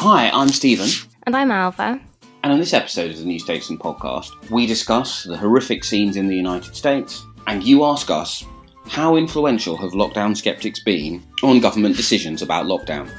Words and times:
Hi, 0.00 0.30
I'm 0.32 0.48
Stephen, 0.48 0.88
And 1.24 1.34
I'm 1.34 1.48
Ailbhe. 1.48 2.00
and 2.44 2.52
on 2.52 2.60
this 2.60 2.72
episode 2.72 3.10
of 3.10 3.18
the 3.18 3.24
New 3.24 3.40
Statesman 3.40 3.80
podcast, 3.80 4.30
we 4.48 4.64
discuss 4.64 5.24
the 5.24 5.36
horrific 5.36 5.82
scenes 5.82 6.16
in 6.16 6.28
the 6.28 6.36
United 6.36 6.76
States, 6.76 7.26
and 7.48 7.64
you 7.64 7.84
ask 7.84 8.08
us 8.08 8.44
how 8.86 9.16
influential 9.16 9.76
have 9.76 9.90
lockdown 9.92 10.36
skeptics 10.36 10.80
been 10.84 11.26
on 11.42 11.58
government 11.58 11.96
decisions 11.96 12.42
about 12.42 12.66
lockdown? 12.66 13.10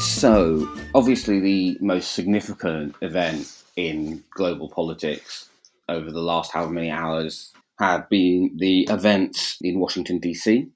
So, 0.00 0.68
obviously, 0.96 1.38
the 1.38 1.78
most 1.80 2.12
significant 2.12 2.96
event 3.02 3.52
in 3.76 4.24
global 4.30 4.68
politics 4.68 5.48
over 5.88 6.10
the 6.10 6.22
last 6.22 6.50
however 6.50 6.72
many 6.72 6.90
hours 6.90 7.52
have 7.78 8.08
been 8.08 8.56
the 8.56 8.82
events 8.90 9.58
in 9.60 9.78
Washington, 9.78 10.18
D.C. 10.18 10.66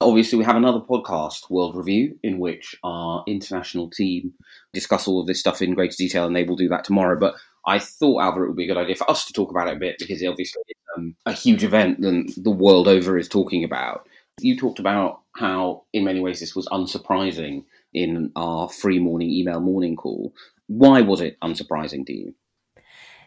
Obviously, 0.00 0.38
we 0.38 0.44
have 0.44 0.56
another 0.56 0.80
podcast, 0.80 1.50
World 1.50 1.76
Review, 1.76 2.18
in 2.22 2.38
which 2.38 2.76
our 2.82 3.24
international 3.26 3.90
team 3.90 4.32
discuss 4.72 5.08
all 5.08 5.20
of 5.20 5.26
this 5.26 5.40
stuff 5.40 5.62
in 5.62 5.74
greater 5.74 5.96
detail, 5.96 6.26
and 6.26 6.34
they 6.34 6.44
will 6.44 6.56
do 6.56 6.68
that 6.68 6.84
tomorrow. 6.84 7.18
But 7.18 7.34
I 7.66 7.78
thought, 7.78 8.20
Ailbhe, 8.20 8.44
it 8.44 8.48
would 8.48 8.56
be 8.56 8.64
a 8.64 8.68
good 8.68 8.76
idea 8.76 8.96
for 8.96 9.10
us 9.10 9.26
to 9.26 9.32
talk 9.32 9.50
about 9.50 9.68
it 9.68 9.76
a 9.76 9.80
bit 9.80 9.96
because 9.98 10.24
obviously 10.24 10.62
it's 10.68 10.80
um, 10.96 11.14
a 11.26 11.32
huge 11.32 11.64
event 11.64 12.00
that 12.00 12.32
the 12.36 12.50
world 12.50 12.88
over 12.88 13.18
is 13.18 13.28
talking 13.28 13.64
about. 13.64 14.08
You 14.40 14.56
talked 14.56 14.78
about 14.78 15.20
how, 15.36 15.84
in 15.92 16.04
many 16.04 16.20
ways, 16.20 16.40
this 16.40 16.56
was 16.56 16.66
unsurprising 16.68 17.64
in 17.92 18.32
our 18.36 18.68
free 18.68 18.98
morning 18.98 19.30
email 19.30 19.60
morning 19.60 19.96
call. 19.96 20.32
Why 20.66 21.00
was 21.00 21.20
it 21.20 21.38
unsurprising 21.40 22.06
to 22.06 22.12
you? 22.12 22.34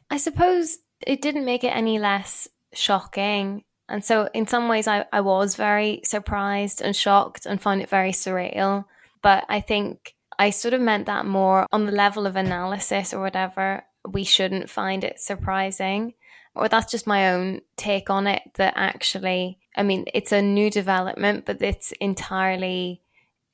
I 0.09 0.17
suppose 0.17 0.77
it 1.05 1.21
didn't 1.21 1.45
make 1.45 1.63
it 1.63 1.75
any 1.75 1.99
less 1.99 2.47
shocking. 2.73 3.63
And 3.89 4.03
so, 4.05 4.29
in 4.33 4.47
some 4.47 4.69
ways, 4.69 4.87
I, 4.87 5.05
I 5.11 5.21
was 5.21 5.55
very 5.55 6.01
surprised 6.03 6.81
and 6.81 6.95
shocked 6.95 7.45
and 7.45 7.61
found 7.61 7.81
it 7.81 7.89
very 7.89 8.11
surreal. 8.11 8.85
But 9.21 9.45
I 9.49 9.59
think 9.59 10.15
I 10.39 10.49
sort 10.49 10.73
of 10.73 10.81
meant 10.81 11.05
that 11.07 11.25
more 11.25 11.67
on 11.71 11.85
the 11.85 11.91
level 11.91 12.25
of 12.25 12.35
analysis 12.35 13.13
or 13.13 13.21
whatever. 13.21 13.83
We 14.07 14.23
shouldn't 14.23 14.69
find 14.69 15.03
it 15.03 15.19
surprising. 15.19 16.13
Or 16.55 16.67
that's 16.67 16.91
just 16.91 17.07
my 17.07 17.31
own 17.31 17.61
take 17.77 18.09
on 18.09 18.27
it. 18.27 18.41
That 18.55 18.73
actually, 18.75 19.59
I 19.75 19.83
mean, 19.83 20.05
it's 20.13 20.31
a 20.31 20.41
new 20.41 20.69
development, 20.69 21.45
but 21.45 21.61
it's 21.61 21.91
entirely 21.93 23.01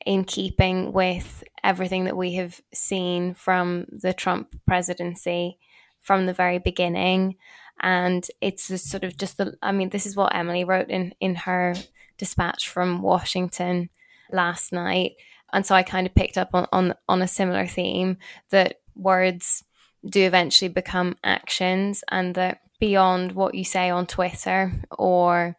in 0.06 0.24
keeping 0.24 0.94
with 0.94 1.44
everything 1.64 2.06
that 2.06 2.16
we 2.16 2.36
have 2.36 2.62
seen 2.74 3.34
from 3.34 3.86
the 3.92 4.14
Trump 4.14 4.56
presidency 4.66 5.60
from 6.00 6.26
the 6.26 6.34
very 6.34 6.58
beginning. 6.60 7.36
And 7.82 8.26
it's 8.42 8.66
sort 8.90 9.04
of 9.04 9.18
just 9.18 9.38
the, 9.38 9.56
I 9.62 9.72
mean, 9.72 9.90
this 9.90 10.06
is 10.06 10.16
what 10.16 10.36
Emily 10.36 10.64
wrote 10.64 10.90
in, 10.90 11.14
in 11.20 11.36
her 11.36 11.76
dispatch 12.18 12.70
from 12.70 13.02
Washington 13.02 13.90
last 14.32 14.74
night. 14.74 15.14
And 15.54 15.66
so 15.66 15.76
I 15.76 15.84
kind 15.84 16.08
of 16.08 16.16
picked 16.16 16.38
up 16.38 16.50
on, 16.54 16.68
on, 16.72 16.94
on 17.08 17.22
a 17.22 17.28
similar 17.28 17.68
theme 17.68 18.18
that 18.50 18.82
words 18.96 19.64
do 20.08 20.26
eventually 20.26 20.70
become 20.70 21.18
actions 21.24 22.04
and 22.10 22.36
that 22.36 22.62
beyond 22.80 23.32
what 23.32 23.56
you 23.56 23.64
say 23.64 23.90
on 23.90 24.06
Twitter 24.06 24.74
or 24.98 25.56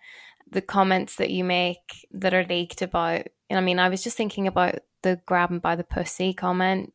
the 0.51 0.63
comments 0.63 1.17
that 1.17 1.31
you 1.31 1.45
make 1.45 2.07
that 2.13 2.35
are 2.35 2.45
leaked 2.45 2.83
about. 2.83 3.27
I 3.51 3.61
mean, 3.61 3.79
I 3.79 3.89
was 3.89 4.03
just 4.03 4.17
thinking 4.17 4.47
about 4.47 4.77
the 5.03 5.21
grab 5.27 5.51
him 5.51 5.59
by 5.59 5.77
the 5.77 5.85
pussy 5.85 6.33
comment 6.35 6.93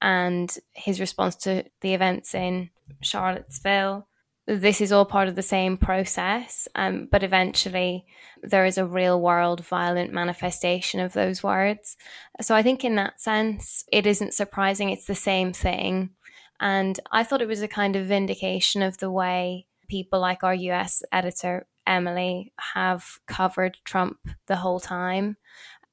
and 0.00 0.54
his 0.74 1.00
response 1.00 1.36
to 1.36 1.64
the 1.80 1.94
events 1.94 2.34
in 2.34 2.70
Charlottesville. 3.00 4.07
This 4.48 4.80
is 4.80 4.92
all 4.92 5.04
part 5.04 5.28
of 5.28 5.36
the 5.36 5.42
same 5.42 5.76
process, 5.76 6.66
um, 6.74 7.06
but 7.12 7.22
eventually 7.22 8.06
there 8.42 8.64
is 8.64 8.78
a 8.78 8.86
real 8.86 9.20
world 9.20 9.62
violent 9.62 10.10
manifestation 10.10 11.00
of 11.00 11.12
those 11.12 11.42
words. 11.42 11.98
So 12.40 12.54
I 12.54 12.62
think 12.62 12.82
in 12.82 12.94
that 12.94 13.20
sense, 13.20 13.84
it 13.92 14.06
isn't 14.06 14.32
surprising. 14.32 14.88
It's 14.88 15.04
the 15.04 15.14
same 15.14 15.52
thing. 15.52 16.12
And 16.60 16.98
I 17.12 17.24
thought 17.24 17.42
it 17.42 17.48
was 17.48 17.60
a 17.60 17.68
kind 17.68 17.94
of 17.94 18.06
vindication 18.06 18.80
of 18.80 18.96
the 18.96 19.10
way 19.10 19.66
people 19.86 20.18
like 20.18 20.42
our 20.42 20.54
US 20.54 21.02
editor, 21.12 21.66
Emily, 21.86 22.54
have 22.74 23.04
covered 23.26 23.76
Trump 23.84 24.16
the 24.46 24.56
whole 24.56 24.80
time. 24.80 25.36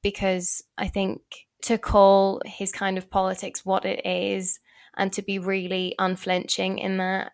Because 0.02 0.62
I 0.78 0.88
think 0.88 1.20
to 1.64 1.76
call 1.76 2.40
his 2.46 2.72
kind 2.72 2.96
of 2.96 3.10
politics 3.10 3.66
what 3.66 3.84
it 3.84 4.00
is 4.06 4.60
and 4.96 5.12
to 5.12 5.20
be 5.20 5.38
really 5.38 5.94
unflinching 5.98 6.78
in 6.78 6.96
that, 6.96 7.32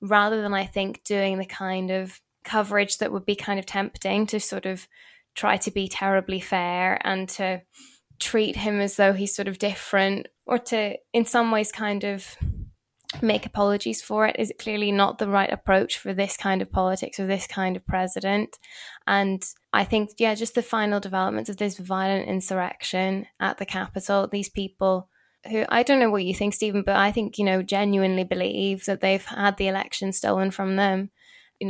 rather 0.00 0.42
than 0.42 0.54
I 0.54 0.66
think 0.66 1.04
doing 1.04 1.38
the 1.38 1.46
kind 1.46 1.90
of 1.90 2.20
coverage 2.44 2.98
that 2.98 3.12
would 3.12 3.26
be 3.26 3.36
kind 3.36 3.58
of 3.58 3.66
tempting 3.66 4.26
to 4.28 4.40
sort 4.40 4.66
of 4.66 4.86
try 5.34 5.56
to 5.58 5.70
be 5.70 5.88
terribly 5.88 6.40
fair 6.40 6.98
and 7.04 7.28
to 7.28 7.62
treat 8.18 8.56
him 8.56 8.80
as 8.80 8.96
though 8.96 9.12
he's 9.12 9.34
sort 9.34 9.48
of 9.48 9.58
different 9.58 10.28
or 10.46 10.58
to, 10.58 10.96
in 11.12 11.24
some 11.24 11.50
ways, 11.50 11.72
kind 11.72 12.04
of 12.04 12.36
make 13.22 13.46
apologies 13.46 14.02
for 14.02 14.26
it 14.26 14.36
is 14.38 14.52
clearly 14.58 14.92
not 14.92 15.18
the 15.18 15.28
right 15.28 15.52
approach 15.52 15.98
for 15.98 16.12
this 16.12 16.36
kind 16.36 16.60
of 16.60 16.70
politics 16.70 17.18
or 17.20 17.26
this 17.26 17.46
kind 17.46 17.76
of 17.76 17.86
president. 17.86 18.56
And 19.06 19.42
I 19.72 19.84
think, 19.84 20.10
yeah, 20.18 20.34
just 20.34 20.54
the 20.54 20.62
final 20.62 21.00
developments 21.00 21.50
of 21.50 21.56
this 21.56 21.78
violent 21.78 22.28
insurrection 22.28 23.26
at 23.40 23.58
the 23.58 23.66
Capitol, 23.66 24.28
these 24.30 24.48
people 24.48 25.08
who 25.50 25.64
I 25.68 25.82
don't 25.82 26.00
know 26.00 26.10
what 26.10 26.24
you 26.24 26.34
think, 26.34 26.54
Stephen, 26.54 26.82
but 26.82 26.96
I 26.96 27.12
think, 27.12 27.38
you 27.38 27.44
know, 27.44 27.62
genuinely 27.62 28.24
believe 28.24 28.84
that 28.86 29.00
they've 29.00 29.24
had 29.24 29.56
the 29.56 29.68
election 29.68 30.12
stolen 30.12 30.50
from 30.50 30.76
them. 30.76 31.10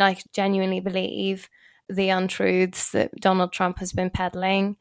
I 0.01 0.17
genuinely 0.33 0.81
believe 0.81 1.49
the 1.89 2.09
untruths 2.09 2.91
that 2.91 3.15
Donald 3.21 3.53
Trump 3.53 3.79
has 3.79 3.93
been 3.93 4.11
peddling. 4.11 4.77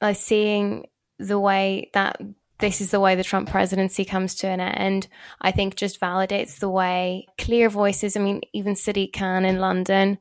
Like, 0.00 0.16
seeing 0.16 0.86
the 1.18 1.38
way 1.38 1.90
that 1.94 2.20
this 2.58 2.80
is 2.80 2.90
the 2.90 3.00
way 3.00 3.14
the 3.14 3.24
Trump 3.24 3.50
presidency 3.50 4.04
comes 4.04 4.34
to 4.36 4.48
an 4.48 4.60
end, 4.60 5.08
I 5.40 5.50
think 5.50 5.76
just 5.76 6.00
validates 6.00 6.58
the 6.58 6.70
way 6.70 7.26
clear 7.38 7.68
voices, 7.68 8.16
I 8.16 8.20
mean, 8.20 8.40
even 8.52 8.74
Sadiq 8.74 9.12
Khan 9.12 9.44
in 9.44 9.58
London 9.58 10.18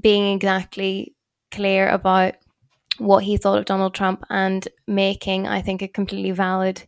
being 0.00 0.34
exactly 0.34 1.14
clear 1.50 1.88
about 1.88 2.34
what 2.98 3.24
he 3.24 3.36
thought 3.36 3.58
of 3.58 3.64
Donald 3.64 3.94
Trump 3.94 4.24
and 4.30 4.66
making, 4.86 5.46
I 5.46 5.60
think, 5.62 5.82
a 5.82 5.88
completely 5.88 6.30
valid 6.30 6.84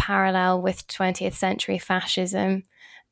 parallel 0.00 0.62
with 0.62 0.86
20th 0.86 1.34
century 1.34 1.76
fascism. 1.76 2.62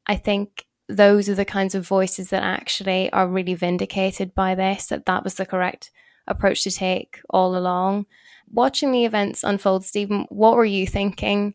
I 0.06 0.17
think 0.17 0.64
those 0.88 1.29
are 1.29 1.35
the 1.35 1.44
kinds 1.44 1.75
of 1.75 1.87
voices 1.87 2.31
that 2.31 2.43
actually 2.43 3.12
are 3.12 3.29
really 3.29 3.52
vindicated 3.52 4.35
by 4.35 4.55
this, 4.55 4.87
that 4.87 5.05
that 5.05 5.23
was 5.23 5.35
the 5.35 5.44
correct 5.44 5.90
approach 6.26 6.64
to 6.64 6.70
take 6.70 7.20
all 7.29 7.55
along. 7.55 8.06
Watching 8.50 8.90
the 8.90 9.05
events 9.05 9.44
unfold, 9.44 9.85
Stephen, 9.85 10.25
what 10.31 10.56
were 10.56 10.64
you 10.64 10.87
thinking? 10.87 11.55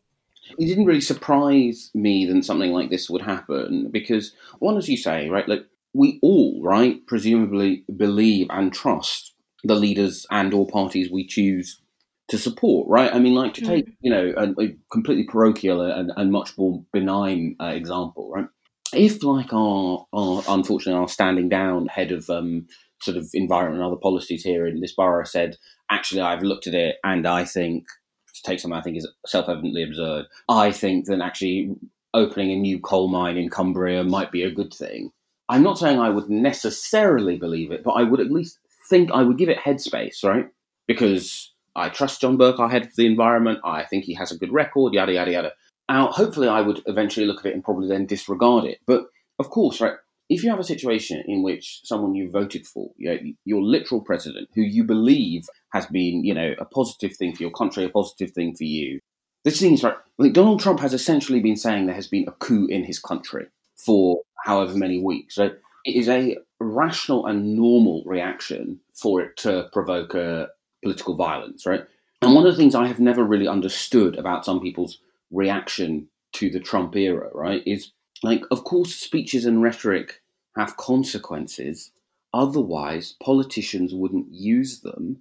It 0.56 0.66
didn't 0.66 0.84
really 0.84 1.00
surprise 1.00 1.90
me 1.94 2.26
that 2.26 2.44
something 2.44 2.70
like 2.70 2.90
this 2.90 3.10
would 3.10 3.22
happen 3.22 3.90
because, 3.90 4.36
one, 4.60 4.76
as 4.76 4.88
you 4.88 4.96
say, 4.96 5.28
right, 5.28 5.48
like 5.48 5.66
we 5.94 6.20
all, 6.22 6.62
right, 6.62 7.04
presumably 7.08 7.84
believe 7.96 8.46
and 8.50 8.72
trust 8.72 9.34
the 9.64 9.74
leaders 9.74 10.26
and 10.30 10.54
or 10.54 10.68
parties 10.68 11.10
we 11.10 11.26
choose 11.26 11.80
to 12.28 12.38
support, 12.38 12.88
right? 12.88 13.12
I 13.14 13.18
mean, 13.18 13.34
like 13.34 13.54
to 13.54 13.60
take, 13.60 13.86
you 14.00 14.10
know, 14.10 14.32
a, 14.36 14.62
a 14.62 14.76
completely 14.90 15.24
parochial 15.24 15.82
and, 15.82 16.10
and 16.16 16.32
much 16.32 16.56
more 16.56 16.82
benign 16.92 17.56
uh, 17.60 17.66
example, 17.66 18.30
right? 18.30 18.46
If, 18.94 19.22
like, 19.22 19.52
our, 19.52 20.06
our 20.12 20.42
unfortunately, 20.48 21.00
our 21.00 21.08
standing 21.08 21.48
down 21.48 21.86
head 21.86 22.12
of 22.12 22.30
um, 22.30 22.66
sort 23.02 23.16
of 23.16 23.28
environment 23.34 23.82
and 23.82 23.86
other 23.86 24.00
policies 24.00 24.42
here 24.42 24.66
in 24.66 24.80
this 24.80 24.94
borough 24.94 25.24
said, 25.24 25.56
actually, 25.90 26.22
I've 26.22 26.42
looked 26.42 26.66
at 26.66 26.74
it 26.74 26.96
and 27.04 27.26
I 27.26 27.44
think, 27.44 27.86
to 28.34 28.42
take 28.42 28.58
something 28.58 28.78
I 28.78 28.82
think 28.82 28.96
is 28.96 29.08
self 29.26 29.48
evidently 29.48 29.82
absurd, 29.82 30.26
I 30.48 30.72
think 30.72 31.06
that 31.06 31.20
actually 31.20 31.74
opening 32.14 32.52
a 32.52 32.56
new 32.56 32.78
coal 32.80 33.08
mine 33.08 33.36
in 33.36 33.50
Cumbria 33.50 34.04
might 34.04 34.32
be 34.32 34.44
a 34.44 34.50
good 34.50 34.72
thing. 34.72 35.10
I'm 35.48 35.62
not 35.62 35.78
saying 35.78 35.98
I 35.98 36.08
would 36.08 36.30
necessarily 36.30 37.36
believe 37.36 37.70
it, 37.70 37.84
but 37.84 37.92
I 37.92 38.02
would 38.02 38.20
at 38.20 38.30
least 38.30 38.58
think 38.88 39.10
I 39.12 39.22
would 39.22 39.36
give 39.36 39.48
it 39.48 39.58
headspace, 39.58 40.24
right? 40.24 40.48
Because 40.86 41.52
I 41.76 41.88
trust 41.88 42.20
John 42.20 42.36
Burke, 42.36 42.60
our 42.60 42.68
head 42.68 42.86
of 42.86 42.96
the 42.96 43.06
environment. 43.06 43.60
I 43.64 43.84
think 43.84 44.04
he 44.04 44.14
has 44.14 44.30
a 44.30 44.38
good 44.38 44.52
record, 44.52 44.94
yada, 44.94 45.12
yada, 45.12 45.32
yada. 45.32 45.52
Now, 45.88 46.08
hopefully, 46.08 46.48
I 46.48 46.60
would 46.60 46.82
eventually 46.86 47.26
look 47.26 47.40
at 47.40 47.46
it 47.46 47.54
and 47.54 47.64
probably 47.64 47.88
then 47.88 48.06
disregard 48.06 48.64
it. 48.64 48.78
But 48.86 49.06
of 49.38 49.50
course, 49.50 49.80
right, 49.80 49.94
if 50.30 50.42
you 50.42 50.50
have 50.50 50.60
a 50.60 50.64
situation 50.64 51.22
in 51.26 51.42
which 51.42 51.80
someone 51.84 52.14
you 52.14 52.30
voted 52.30 52.66
for, 52.66 52.90
you 52.96 53.10
know, 53.10 53.18
your 53.44 53.62
literal 53.62 54.00
president, 54.00 54.48
who 54.54 54.62
you 54.62 54.84
believe 54.84 55.46
has 55.72 55.86
been, 55.86 56.24
you 56.24 56.32
know, 56.32 56.54
a 56.58 56.64
positive 56.64 57.16
thing 57.16 57.34
for 57.34 57.42
your 57.42 57.52
country, 57.52 57.84
a 57.84 57.88
positive 57.90 58.30
thing 58.30 58.54
for 58.54 58.64
you, 58.64 59.00
this 59.44 59.60
is 59.60 59.84
right. 59.84 59.96
Like 60.16 60.32
Donald 60.32 60.60
Trump 60.60 60.80
has 60.80 60.94
essentially 60.94 61.40
been 61.40 61.56
saying 61.56 61.86
there 61.86 61.94
has 61.94 62.08
been 62.08 62.26
a 62.26 62.32
coup 62.32 62.66
in 62.66 62.84
his 62.84 62.98
country 62.98 63.46
for 63.76 64.22
however 64.44 64.74
many 64.74 65.02
weeks. 65.02 65.34
So 65.34 65.50
it 65.84 65.94
is 65.94 66.08
a 66.08 66.38
rational 66.60 67.26
and 67.26 67.54
normal 67.54 68.02
reaction 68.06 68.80
for 68.94 69.20
it 69.20 69.36
to 69.38 69.68
provoke 69.72 70.14
a 70.14 70.48
political 70.84 71.16
violence, 71.16 71.66
right? 71.66 71.84
And 72.22 72.34
one 72.34 72.46
of 72.46 72.52
the 72.52 72.56
things 72.56 72.74
I 72.74 72.86
have 72.86 73.00
never 73.00 73.24
really 73.24 73.48
understood 73.48 74.16
about 74.16 74.44
some 74.44 74.60
people's 74.60 74.98
reaction 75.32 76.08
to 76.34 76.48
the 76.48 76.60
Trump 76.60 76.94
era, 76.96 77.28
right, 77.34 77.62
is 77.66 77.90
like, 78.22 78.42
of 78.50 78.64
course, 78.64 78.94
speeches 78.94 79.44
and 79.44 79.62
rhetoric 79.62 80.22
have 80.56 80.76
consequences. 80.76 81.90
Otherwise, 82.32 83.16
politicians 83.22 83.92
wouldn't 83.92 84.26
use 84.30 84.80
them. 84.80 85.18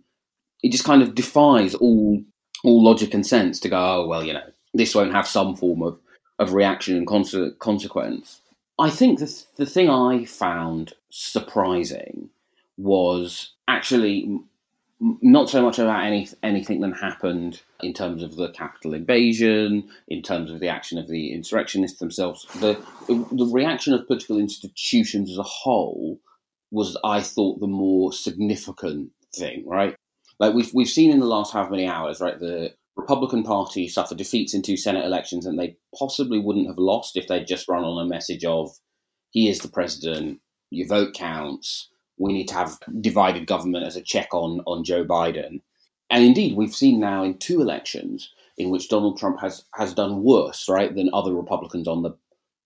It 0.61 0.71
just 0.71 0.85
kind 0.85 1.01
of 1.01 1.15
defies 1.15 1.75
all 1.75 2.23
all 2.63 2.81
logic 2.81 3.13
and 3.13 3.27
sense 3.27 3.59
to 3.59 3.69
go, 3.69 3.77
oh 3.77 4.07
well, 4.07 4.23
you 4.23 4.33
know, 4.33 4.47
this 4.73 4.95
won't 4.95 5.13
have 5.13 5.27
some 5.27 5.55
form 5.55 5.83
of 5.83 5.99
of 6.39 6.53
reaction 6.53 6.95
and 6.97 7.07
consequence. 7.59 8.41
I 8.79 8.89
think 8.89 9.19
the 9.19 9.43
the 9.57 9.65
thing 9.65 9.89
I 9.89 10.25
found 10.25 10.93
surprising 11.09 12.29
was 12.77 13.51
actually 13.67 14.39
not 15.21 15.49
so 15.49 15.61
much 15.61 15.79
about 15.79 16.05
any 16.05 16.27
anything 16.43 16.79
that 16.81 16.95
happened 16.95 17.61
in 17.81 17.93
terms 17.93 18.23
of 18.23 18.35
the 18.35 18.49
Capitol 18.51 18.93
invasion, 18.93 19.89
in 20.07 20.21
terms 20.21 20.49
of 20.49 20.59
the 20.59 20.69
action 20.69 20.97
of 20.97 21.07
the 21.07 21.33
insurrectionists 21.33 21.99
themselves. 21.99 22.45
The 22.59 22.81
the 23.07 23.49
reaction 23.51 23.93
of 23.93 24.07
political 24.07 24.39
institutions 24.39 25.29
as 25.29 25.37
a 25.37 25.43
whole 25.43 26.19
was, 26.71 26.97
I 27.03 27.21
thought, 27.21 27.59
the 27.59 27.67
more 27.67 28.13
significant 28.13 29.11
thing. 29.35 29.65
Right, 29.67 29.95
like 30.39 30.53
we've 30.53 30.73
we've 30.73 30.87
seen 30.87 31.11
in 31.11 31.19
the 31.19 31.25
last 31.25 31.51
how 31.53 31.67
many 31.67 31.87
hours, 31.87 32.21
right? 32.21 32.39
The 32.39 32.73
Republican 32.95 33.43
Party 33.43 33.87
suffered 33.87 34.17
defeats 34.17 34.53
in 34.53 34.61
two 34.61 34.77
Senate 34.77 35.05
elections, 35.05 35.45
and 35.45 35.59
they 35.59 35.75
possibly 35.97 36.39
wouldn't 36.39 36.67
have 36.67 36.77
lost 36.77 37.17
if 37.17 37.27
they'd 37.27 37.47
just 37.47 37.67
run 37.67 37.83
on 37.83 38.05
a 38.05 38.09
message 38.09 38.45
of, 38.45 38.69
"He 39.31 39.49
is 39.49 39.59
the 39.59 39.67
president. 39.67 40.39
Your 40.69 40.87
vote 40.87 41.13
counts." 41.13 41.89
We 42.23 42.31
need 42.31 42.47
to 42.47 42.53
have 42.55 42.79
divided 43.01 43.47
government 43.47 43.85
as 43.85 43.97
a 43.97 44.01
check 44.01 44.33
on 44.33 44.61
on 44.65 44.85
Joe 44.85 45.03
Biden. 45.03 45.61
And 46.09 46.23
indeed, 46.23 46.55
we've 46.55 46.73
seen 46.73 46.99
now 46.99 47.23
in 47.23 47.37
two 47.37 47.61
elections 47.61 48.31
in 48.57 48.69
which 48.69 48.87
Donald 48.87 49.17
Trump 49.17 49.41
has 49.41 49.65
has 49.75 49.93
done 49.93 50.23
worse, 50.23 50.69
right, 50.69 50.95
than 50.95 51.09
other 51.11 51.33
Republicans 51.33 51.87
on 51.87 52.01
the 52.01 52.11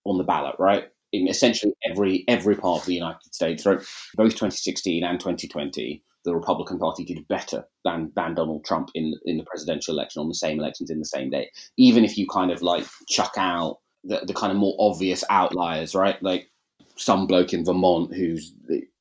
on 0.06 0.20
the 0.20 0.24
ballot, 0.24 0.56
right? 0.60 0.90
In 1.12 1.28
essentially 1.28 1.74
every 1.90 2.24
every 2.28 2.56
part 2.56 2.82
of 2.82 2.86
the 2.86 2.94
United 2.94 3.34
States, 3.34 3.66
right? 3.66 3.80
Both 4.16 4.34
2016 4.34 5.04
and 5.04 5.20
2020, 5.20 6.04
the 6.24 6.36
Republican 6.36 6.78
Party 6.78 7.04
did 7.04 7.28
better 7.28 7.66
than 7.84 8.12
than 8.16 8.36
Donald 8.36 8.64
Trump 8.64 8.92
in 8.94 9.16
in 9.26 9.38
the 9.38 9.46
presidential 9.46 9.96
election 9.96 10.20
on 10.20 10.28
the 10.28 10.36
same 10.36 10.60
elections 10.60 10.92
in 10.92 11.00
the 11.00 11.06
same 11.06 11.32
day. 11.32 11.50
Even 11.78 12.06
if 12.06 12.16
you 12.16 12.28
kind 12.28 12.52
of 12.52 12.62
like 12.62 12.86
chuck 13.08 13.34
out 13.38 13.80
the, 14.04 14.22
the 14.28 14.36
kind 14.36 14.52
of 14.52 14.58
more 14.60 14.76
obvious 14.78 15.24
outliers, 15.32 15.96
right? 15.96 16.22
Like 16.22 16.52
some 16.96 17.26
bloke 17.26 17.54
in 17.54 17.66
Vermont 17.66 18.14
who's 18.14 18.54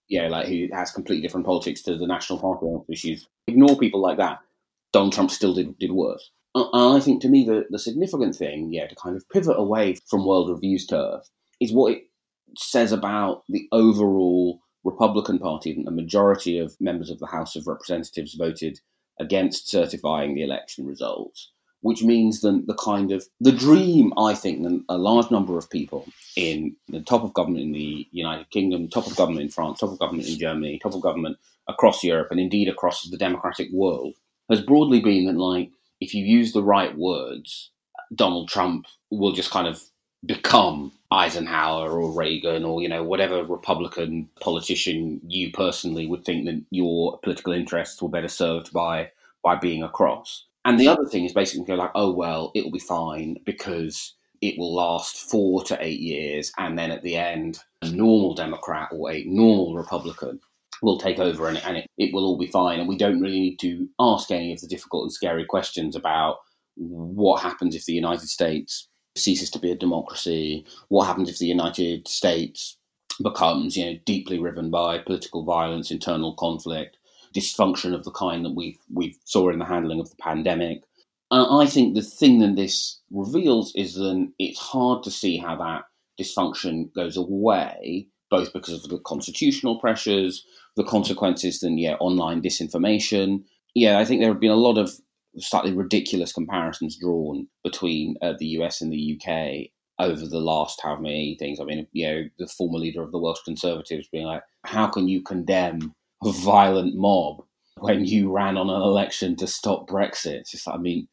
yeah, 0.09 0.29
like 0.29 0.47
who 0.47 0.69
has 0.73 0.91
completely 0.91 1.23
different 1.23 1.47
politics 1.47 1.83
to 1.83 1.97
the 1.97 2.07
National 2.07 2.39
Party 2.39 2.67
issues. 2.91 3.27
Ignore 3.47 3.79
people 3.79 4.01
like 4.01 4.19
that. 4.19 4.39
Donald 4.93 5.13
Trump 5.13 5.31
still 5.31 5.55
did, 5.55 5.79
did 5.79 5.93
worse. 5.93 6.31
And 6.55 6.97
I 6.97 7.01
think 7.01 7.21
to 7.23 7.29
me, 7.29 7.45
the, 7.45 7.65
the 7.69 7.79
significant 7.79 8.35
thing, 8.35 8.73
yeah, 8.73 8.87
to 8.87 8.95
kind 8.95 9.17
of 9.17 9.29
pivot 9.29 9.59
away 9.59 9.97
from 10.09 10.25
World 10.27 10.49
Review's 10.49 10.87
turf 10.87 11.29
is 11.61 11.73
what 11.73 11.93
it 11.93 12.05
says 12.57 12.93
about 12.93 13.43
the 13.49 13.69
overall 13.73 14.61
Republican 14.85 15.39
Party. 15.39 15.83
The 15.85 15.91
majority 15.91 16.59
of 16.59 16.77
members 16.81 17.11
of 17.11 17.19
the 17.19 17.27
House 17.27 17.57
of 17.57 17.67
Representatives 17.67 18.35
voted 18.35 18.81
against 19.21 19.69
certifying 19.69 20.35
the 20.35 20.43
election 20.43 20.87
results 20.87 21.53
which 21.83 22.03
means 22.03 22.41
that 22.41 22.67
the 22.67 22.75
kind 22.75 23.13
of 23.13 23.25
the 23.41 23.53
dream 23.53 24.13
I 24.19 24.35
think 24.35 24.63
that 24.63 24.85
a 24.89 24.99
large 24.99 25.31
number 25.31 25.57
of 25.59 25.71
people 25.71 26.07
in 26.37 26.77
the 26.89 27.01
top 27.01 27.23
of 27.23 27.35
government 27.35 27.65
in 27.65 27.73
the 27.73 28.09
United 28.11 28.51
Kingdom, 28.51 28.89
top 28.89 29.07
of 29.07 29.17
government 29.17 29.43
in 29.43 29.51
France, 29.51 29.81
top 29.81 29.93
of 29.93 29.99
government 29.99 30.29
in 30.29 30.39
Germany, 30.39 30.79
top 30.79 30.95
of 30.95 31.01
government 31.01 31.39
across 31.69 32.03
Europe, 32.03 32.29
and 32.31 32.41
indeed 32.41 32.69
across 32.69 33.03
the 33.09 33.17
democratic 33.17 33.71
world 33.73 34.15
has 34.49 34.61
broadly 34.61 35.01
been 35.01 35.27
that 35.27 35.37
like 35.37 35.71
if 36.01 36.15
you 36.15 36.25
use 36.25 36.53
the 36.53 36.63
right 36.63 36.97
words, 36.97 37.71
Donald 38.15 38.49
Trump 38.49 38.87
will 39.11 39.33
just 39.33 39.51
kind 39.51 39.67
of 39.67 39.83
become 40.25 40.93
Eisenhower 41.11 41.91
or 41.91 42.11
Reagan 42.11 42.65
or 42.65 42.83
you 42.83 42.89
know 42.89 43.03
whatever 43.03 43.45
Republican 43.45 44.29
politician 44.41 45.21
you 45.27 45.53
personally 45.53 46.07
would 46.07 46.25
think 46.25 46.47
that 46.47 46.63
your 46.71 47.19
political 47.19 47.53
interests 47.53 48.03
were 48.03 48.09
better 48.09 48.29
served 48.29 48.73
by 48.73 49.11
by 49.43 49.55
being 49.57 49.83
across. 49.83 50.46
And 50.67 50.81
the 50.81 50.89
other 50.89 51.07
thing 51.07 51.25
is 51.25 51.33
basically 51.33 51.65
go 51.65 51.77
like, 51.77 51.93
oh 51.95 52.13
well, 52.13 52.51
it'll 52.55 52.73
be 52.73 52.79
fine 52.81 53.37
because 53.47 54.15
it 54.43 54.59
will 54.59 54.75
last 54.75 55.31
four 55.31 55.63
to 55.65 55.79
eight 55.81 56.01
years, 56.01 56.53
and 56.59 56.79
then 56.79 56.91
at 56.91 57.03
the 57.03 57.17
end, 57.17 57.59
a 57.83 57.91
normal 57.91 58.35
Democrat 58.35 58.89
or 58.93 59.11
a 59.11 59.25
normal 59.25 59.75
Republican 59.75 60.41
will 60.83 60.99
take 60.99 61.19
over, 61.19 61.49
and, 61.49 61.59
and 61.59 61.79
it, 61.79 61.87
it 61.97 62.13
will 62.13 62.25
all 62.25 62.37
be 62.37 62.49
fine. 62.49 62.81
And 62.81 62.89
we 62.89 62.99
don't 62.99 63.21
really 63.21 63.41
need 63.41 63.59
to 63.61 63.89
ask 63.99 64.31
any 64.31 64.53
of 64.53 64.61
the 64.61 64.67
difficult 64.67 65.05
and 65.05 65.13
scary 65.13 65.45
questions 65.45 65.97
about 65.97 66.39
what 66.75 67.41
happens 67.41 67.75
if 67.75 67.87
the 67.87 67.95
United 67.95 68.29
States 68.29 68.89
ceases 69.15 69.51
to 69.51 69.59
be 69.59 69.71
a 69.71 69.77
democracy. 69.77 70.67
What 70.89 71.07
happens 71.07 71.31
if 71.31 71.39
the 71.39 71.47
United 71.47 72.07
States 72.09 72.77
becomes, 73.23 73.77
you 73.77 73.87
know, 73.87 73.99
deeply 74.05 74.39
riven 74.39 74.71
by 74.71 74.99
political 74.99 75.45
violence, 75.45 75.91
internal 75.91 76.35
conflict? 76.35 76.96
Dysfunction 77.37 77.95
of 77.95 78.05
the 78.05 78.11
kind 78.11 78.45
that 78.45 78.55
we 78.55 78.79
we 78.93 79.17
saw 79.25 79.51
in 79.51 79.59
the 79.59 79.65
handling 79.65 80.01
of 80.01 80.11
the 80.11 80.17
pandemic. 80.17 80.83
And 81.31 81.47
I 81.63 81.67
think 81.67 81.95
the 81.95 82.03
thing 82.03 82.39
that 82.41 82.57
this 82.57 83.01
reveals 83.11 83.75
is 83.75 83.95
that 83.95 84.33
it's 84.39 84.59
hard 84.59 85.03
to 85.05 85.11
see 85.11 85.39
how 85.39 85.57
that 85.57 85.83
dysfunction 86.21 86.93
goes 86.95 87.17
away, 87.17 88.07
both 88.31 88.53
because 88.53 88.85
of 88.85 88.91
the 88.91 89.01
constitutional 89.01 89.81
pressures, 89.81 90.45
the 90.77 90.85
consequences, 90.85 91.63
and 91.63 91.81
yeah, 91.81 91.95
online 91.95 92.43
disinformation. 92.43 93.43
Yeah, 93.75 93.99
I 93.99 94.05
think 94.05 94.21
there 94.21 94.31
have 94.31 94.41
been 94.41 94.51
a 94.51 94.57
lot 94.57 94.79
of 94.79 94.93
slightly 95.39 95.73
ridiculous 95.73 96.33
comparisons 96.33 96.97
drawn 96.97 97.47
between 97.63 98.17
uh, 98.23 98.35
the 98.39 98.47
US 98.59 98.81
and 98.81 98.93
the 98.93 99.21
UK 99.21 99.71
over 99.99 100.27
the 100.27 100.41
last 100.41 100.81
how 100.83 100.97
many 100.97 101.37
things. 101.39 101.61
I 101.61 101.65
mean, 101.65 101.87
you 101.93 102.07
know, 102.07 102.23
the 102.39 102.47
former 102.47 102.79
leader 102.79 103.03
of 103.03 103.13
the 103.13 103.19
Welsh 103.19 103.41
Conservatives 103.45 104.09
being 104.11 104.27
like, 104.27 104.43
how 104.65 104.87
can 104.87 105.09
you 105.09 105.23
condemn 105.23 105.95
violent 106.25 106.95
mob 106.97 107.43
when 107.79 108.05
you 108.05 108.33
ran 108.33 108.57
on 108.57 108.71
an 108.71 108.81
election 108.81 109.37
to 109.37 109.47
stop 109.47 109.87
Brexit. 109.87 110.41
It's 110.41 110.51
just, 110.51 110.69
I 110.69 110.79
mean, 110.79 111.09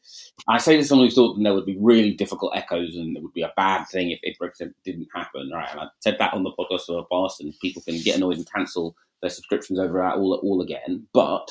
I 0.48 0.58
say 0.58 0.76
this 0.76 0.88
someone 0.88 1.08
who 1.08 1.14
thought 1.14 1.38
there 1.42 1.52
would 1.54 1.66
be 1.66 1.76
really 1.78 2.12
difficult 2.12 2.56
echoes 2.56 2.94
and 2.96 3.16
it 3.16 3.22
would 3.22 3.34
be 3.34 3.42
a 3.42 3.52
bad 3.56 3.84
thing 3.84 4.10
if, 4.10 4.20
if 4.22 4.38
Brexit 4.38 4.72
didn't 4.84 5.08
happen, 5.14 5.50
right? 5.52 5.68
And 5.70 5.80
I 5.80 5.86
said 6.00 6.16
that 6.18 6.32
on 6.32 6.42
the 6.42 6.52
podcast 6.52 6.88
in 6.88 6.96
the 6.96 7.04
past, 7.12 7.40
and 7.40 7.52
people 7.60 7.82
can 7.82 8.00
get 8.00 8.16
annoyed 8.16 8.38
and 8.38 8.50
cancel 8.50 8.96
their 9.20 9.30
subscriptions 9.30 9.78
over 9.78 9.98
that 9.98 10.16
all 10.16 10.34
all 10.42 10.62
again. 10.62 11.06
But 11.12 11.50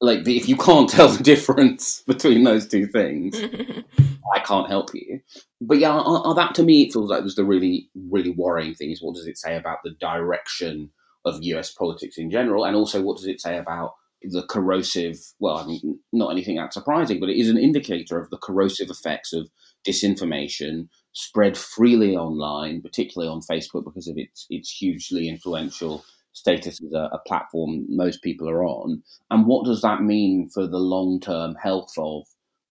like, 0.00 0.26
if 0.28 0.48
you 0.48 0.56
can't 0.56 0.88
tell 0.90 1.08
the 1.08 1.22
difference 1.22 2.02
between 2.02 2.44
those 2.44 2.68
two 2.68 2.86
things, 2.86 3.40
I 4.34 4.40
can't 4.40 4.68
help 4.68 4.90
you. 4.92 5.20
But 5.60 5.78
yeah, 5.78 5.94
uh, 5.94 6.20
uh, 6.22 6.34
that 6.34 6.54
to 6.56 6.62
me 6.62 6.82
it 6.82 6.92
feels 6.92 7.10
like 7.10 7.24
was 7.24 7.36
the 7.36 7.44
really 7.44 7.88
really 8.10 8.30
worrying 8.30 8.74
thing. 8.74 8.90
Is 8.90 9.02
what 9.02 9.14
does 9.14 9.26
it 9.26 9.38
say 9.38 9.56
about 9.56 9.78
the 9.82 9.92
direction? 9.98 10.90
Of 11.24 11.42
US 11.42 11.72
politics 11.72 12.18
in 12.18 12.30
general, 12.30 12.64
and 12.64 12.76
also 12.76 13.02
what 13.02 13.16
does 13.16 13.26
it 13.26 13.40
say 13.40 13.58
about 13.58 13.94
the 14.22 14.44
corrosive, 14.44 15.18
well, 15.40 15.56
I 15.56 15.66
mean, 15.66 15.98
not 16.12 16.30
anything 16.30 16.56
that 16.56 16.72
surprising, 16.72 17.18
but 17.18 17.28
it 17.28 17.40
is 17.40 17.50
an 17.50 17.58
indicator 17.58 18.20
of 18.20 18.30
the 18.30 18.38
corrosive 18.38 18.90
effects 18.90 19.32
of 19.32 19.50
disinformation 19.86 20.88
spread 21.12 21.56
freely 21.56 22.16
online, 22.16 22.80
particularly 22.80 23.30
on 23.30 23.40
Facebook 23.40 23.84
because 23.84 24.08
of 24.08 24.16
its 24.16 24.46
its 24.48 24.70
hugely 24.70 25.28
influential 25.28 26.04
status 26.32 26.80
as 26.82 26.92
a, 26.92 27.10
a 27.12 27.18
platform 27.26 27.84
most 27.88 28.22
people 28.22 28.48
are 28.48 28.64
on. 28.64 29.02
And 29.30 29.46
what 29.46 29.66
does 29.66 29.82
that 29.82 30.02
mean 30.02 30.48
for 30.48 30.66
the 30.66 30.78
long 30.78 31.20
term 31.20 31.54
health 31.56 31.92
of 31.98 32.24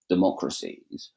democracies? 0.08 1.10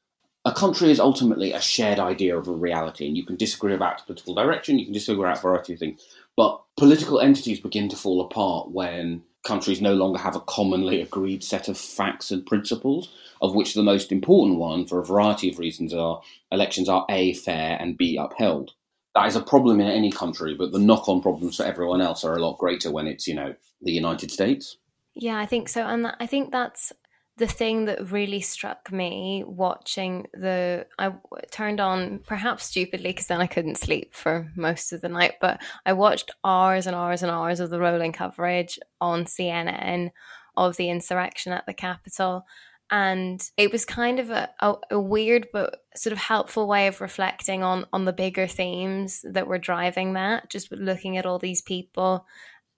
A 0.44 0.52
country 0.52 0.92
is 0.92 1.00
ultimately 1.00 1.52
a 1.52 1.60
shared 1.60 1.98
idea 1.98 2.38
of 2.38 2.46
a 2.46 2.52
reality, 2.52 3.08
and 3.08 3.16
you 3.16 3.26
can 3.26 3.34
disagree 3.34 3.74
about 3.74 3.94
its 3.94 4.02
political 4.02 4.34
direction, 4.34 4.78
you 4.78 4.84
can 4.84 4.94
disagree 4.94 5.24
about 5.24 5.38
a 5.38 5.42
variety 5.42 5.72
of 5.72 5.80
things, 5.80 6.06
but 6.36 6.62
political 6.76 7.20
entities 7.20 7.60
begin 7.60 7.88
to 7.88 7.96
fall 7.96 8.20
apart 8.20 8.70
when 8.70 9.22
countries 9.44 9.80
no 9.80 9.94
longer 9.94 10.18
have 10.18 10.36
a 10.36 10.40
commonly 10.40 11.00
agreed 11.00 11.42
set 11.42 11.68
of 11.68 11.78
facts 11.78 12.30
and 12.30 12.44
principles, 12.44 13.14
of 13.40 13.54
which 13.54 13.74
the 13.74 13.82
most 13.82 14.10
important 14.10 14.58
one, 14.58 14.86
for 14.86 14.98
a 14.98 15.04
variety 15.04 15.50
of 15.50 15.58
reasons, 15.58 15.94
are 15.94 16.20
elections 16.50 16.88
are 16.88 17.06
A, 17.08 17.32
fair, 17.34 17.78
and 17.80 17.96
B, 17.96 18.18
upheld. 18.20 18.72
That 19.14 19.26
is 19.26 19.36
a 19.36 19.40
problem 19.40 19.80
in 19.80 19.86
any 19.86 20.10
country, 20.10 20.54
but 20.54 20.72
the 20.72 20.78
knock 20.78 21.08
on 21.08 21.22
problems 21.22 21.56
for 21.56 21.62
everyone 21.62 22.02
else 22.02 22.24
are 22.24 22.36
a 22.36 22.42
lot 22.42 22.58
greater 22.58 22.90
when 22.90 23.06
it's, 23.06 23.26
you 23.26 23.34
know, 23.34 23.54
the 23.80 23.92
United 23.92 24.30
States. 24.30 24.76
Yeah, 25.14 25.38
I 25.38 25.46
think 25.46 25.70
so. 25.70 25.82
And 25.82 26.12
I 26.20 26.26
think 26.26 26.52
that's 26.52 26.92
the 27.38 27.46
thing 27.46 27.84
that 27.84 28.10
really 28.10 28.40
struck 28.40 28.90
me 28.90 29.44
watching 29.46 30.26
the 30.32 30.86
I 30.98 31.12
turned 31.50 31.80
on 31.80 32.20
perhaps 32.26 32.64
stupidly 32.64 33.10
because 33.10 33.26
then 33.26 33.42
I 33.42 33.46
couldn't 33.46 33.76
sleep 33.76 34.14
for 34.14 34.50
most 34.56 34.92
of 34.92 35.02
the 35.02 35.10
night 35.10 35.34
but 35.40 35.60
I 35.84 35.92
watched 35.92 36.30
hours 36.44 36.86
and 36.86 36.96
hours 36.96 37.22
and 37.22 37.30
hours 37.30 37.60
of 37.60 37.68
the 37.68 37.78
rolling 37.78 38.12
coverage 38.12 38.78
on 39.00 39.24
CNN 39.24 40.12
of 40.56 40.76
the 40.76 40.90
insurrection 40.90 41.52
at 41.52 41.66
the 41.66 41.74
Capitol. 41.74 42.46
And 42.90 43.42
it 43.56 43.72
was 43.72 43.84
kind 43.84 44.20
of 44.20 44.30
a, 44.30 44.48
a, 44.60 44.74
a 44.92 45.00
weird 45.00 45.48
but 45.52 45.80
sort 45.96 46.12
of 46.12 46.18
helpful 46.18 46.68
way 46.68 46.86
of 46.86 47.00
reflecting 47.00 47.64
on 47.64 47.84
on 47.92 48.04
the 48.04 48.12
bigger 48.12 48.46
themes 48.46 49.24
that 49.24 49.48
were 49.48 49.58
driving 49.58 50.12
that 50.12 50.48
just 50.50 50.70
looking 50.70 51.16
at 51.16 51.26
all 51.26 51.40
these 51.40 51.62
people 51.62 52.26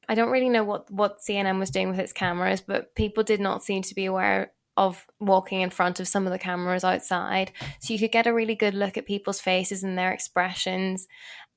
I 0.09 0.15
don't 0.15 0.31
really 0.31 0.49
know 0.49 0.65
what 0.65 0.91
what 0.91 1.21
CNN 1.21 1.59
was 1.59 1.71
doing 1.71 1.91
with 1.91 1.99
its 1.99 2.13
cameras, 2.13 2.61
but 2.61 2.95
people 2.95 3.23
did 3.23 3.41
not 3.41 3.63
seem 3.63 3.83
to 3.83 3.95
be 3.95 4.07
aware 4.07 4.53
of 4.79 5.05
walking 5.19 5.61
in 5.61 5.71
front 5.71 5.99
of 5.99 6.07
some 6.09 6.25
of 6.25 6.33
the 6.33 6.39
cameras 6.39 6.85
outside. 6.85 7.51
So 7.81 7.93
you 7.93 7.99
could 7.99 8.13
get 8.13 8.29
a 8.29 8.33
really 8.33 8.55
good 8.55 8.75
look 8.75 8.97
at 8.97 9.07
people's 9.07 9.41
faces 9.41 9.83
and 9.83 9.99
their 9.99 10.13
expressions. 10.13 11.09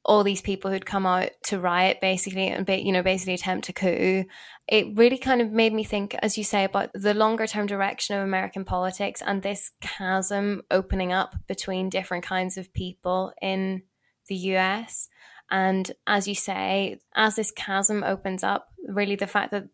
All 0.04 0.24
these 0.24 0.42
people 0.42 0.72
who'd 0.72 0.88
come 0.88 1.06
out 1.06 1.30
to 1.46 1.60
riot, 1.60 2.00
basically, 2.02 2.48
and 2.48 2.68
you 2.68 2.92
know, 2.92 3.04
basically 3.04 3.36
attempt 3.36 3.68
to 3.68 3.74
coup. 3.74 4.26
It 4.68 4.98
really 4.98 5.20
kind 5.20 5.42
of 5.42 5.52
made 5.52 5.72
me 5.72 5.84
think, 5.84 6.16
as 6.24 6.40
you 6.40 6.44
say, 6.44 6.64
about 6.64 6.90
the 6.96 7.14
longer 7.14 7.46
term 7.46 7.68
direction 7.68 8.18
of 8.18 8.24
American 8.24 8.66
politics 8.66 9.22
and 9.24 9.44
this 9.44 9.72
chasm 9.82 10.64
opening 10.72 11.14
up 11.14 11.36
between 11.48 11.90
different 11.90 12.24
kinds 12.24 12.58
of 12.58 12.74
people 12.74 13.32
in 13.40 13.84
the 14.28 14.36
US. 14.36 15.08
And 15.52 15.92
as 16.08 16.28
you 16.28 16.36
say, 16.36 17.00
as 17.16 17.36
this 17.36 17.52
chasm 17.52 18.04
opens 18.04 18.44
up, 18.44 18.70
really 18.88 19.16
the 19.16 19.28
fact 19.28 19.52
that 19.52 19.68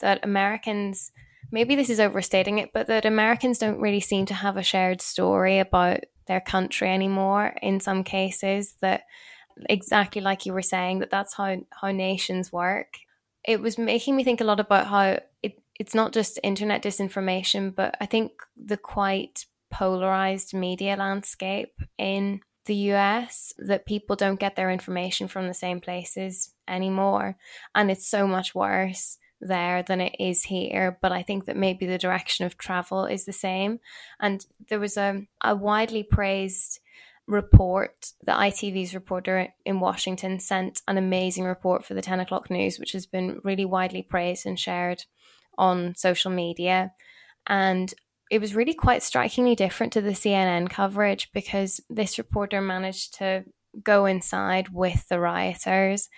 that 0.00 0.24
Americans 0.24 1.12
maybe 1.52 1.74
this 1.74 1.90
is 1.90 2.00
overstating 2.00 2.58
it, 2.58 2.70
but 2.72 2.86
that 2.86 3.04
Americans 3.04 3.58
don't 3.58 3.80
really 3.80 4.00
seem 4.00 4.26
to 4.26 4.34
have 4.34 4.56
a 4.56 4.62
shared 4.62 5.00
story 5.00 5.58
about 5.58 6.00
their 6.26 6.40
country 6.40 6.88
anymore 6.88 7.54
in 7.60 7.80
some 7.80 8.04
cases 8.04 8.76
that 8.80 9.02
exactly 9.68 10.22
like 10.22 10.46
you 10.46 10.52
were 10.52 10.62
saying 10.62 11.00
that 11.00 11.10
that's 11.10 11.34
how 11.34 11.56
how 11.80 11.90
nations 11.90 12.52
work. 12.52 12.94
It 13.44 13.60
was 13.60 13.78
making 13.78 14.16
me 14.16 14.24
think 14.24 14.40
a 14.40 14.44
lot 14.44 14.60
about 14.60 14.86
how 14.86 15.18
it, 15.42 15.58
it's 15.78 15.94
not 15.94 16.12
just 16.12 16.38
internet 16.42 16.82
disinformation 16.82 17.74
but 17.74 17.96
i 18.00 18.06
think 18.06 18.32
the 18.54 18.76
quite 18.76 19.46
polarized 19.70 20.52
media 20.52 20.94
landscape 20.94 21.72
in 21.96 22.40
the 22.66 22.74
US 22.92 23.52
that 23.58 23.86
people 23.86 24.16
don't 24.16 24.40
get 24.40 24.56
their 24.56 24.70
information 24.70 25.28
from 25.28 25.46
the 25.46 25.54
same 25.54 25.80
places 25.80 26.52
anymore. 26.68 27.36
And 27.74 27.90
it's 27.90 28.08
so 28.08 28.26
much 28.26 28.54
worse 28.54 29.18
there 29.40 29.82
than 29.82 30.00
it 30.00 30.14
is 30.18 30.44
here. 30.44 30.98
But 31.00 31.12
I 31.12 31.22
think 31.22 31.46
that 31.46 31.56
maybe 31.56 31.86
the 31.86 31.98
direction 31.98 32.44
of 32.44 32.58
travel 32.58 33.06
is 33.06 33.24
the 33.24 33.32
same. 33.32 33.80
And 34.20 34.44
there 34.68 34.80
was 34.80 34.96
a, 34.96 35.26
a 35.42 35.56
widely 35.56 36.02
praised 36.02 36.80
report. 37.26 38.12
that 38.24 38.38
ITV's 38.38 38.94
reporter 38.94 39.48
in 39.64 39.80
Washington 39.80 40.40
sent 40.40 40.82
an 40.88 40.98
amazing 40.98 41.44
report 41.44 41.84
for 41.84 41.94
the 41.94 42.02
10 42.02 42.20
o'clock 42.20 42.50
news, 42.50 42.78
which 42.78 42.92
has 42.92 43.06
been 43.06 43.40
really 43.44 43.64
widely 43.64 44.02
praised 44.02 44.46
and 44.46 44.58
shared 44.58 45.04
on 45.56 45.94
social 45.94 46.30
media. 46.30 46.92
And 47.46 47.94
it 48.30 48.40
was 48.40 48.54
really 48.54 48.74
quite 48.74 49.02
strikingly 49.02 49.56
different 49.56 49.92
to 49.92 50.00
the 50.00 50.10
CNN 50.10 50.70
coverage 50.70 51.30
because 51.32 51.80
this 51.90 52.16
reporter 52.16 52.60
managed 52.60 53.14
to 53.18 53.44
go 53.82 54.06
inside 54.06 54.68
with 54.70 55.08
the 55.08 55.18
rioters 55.18 56.08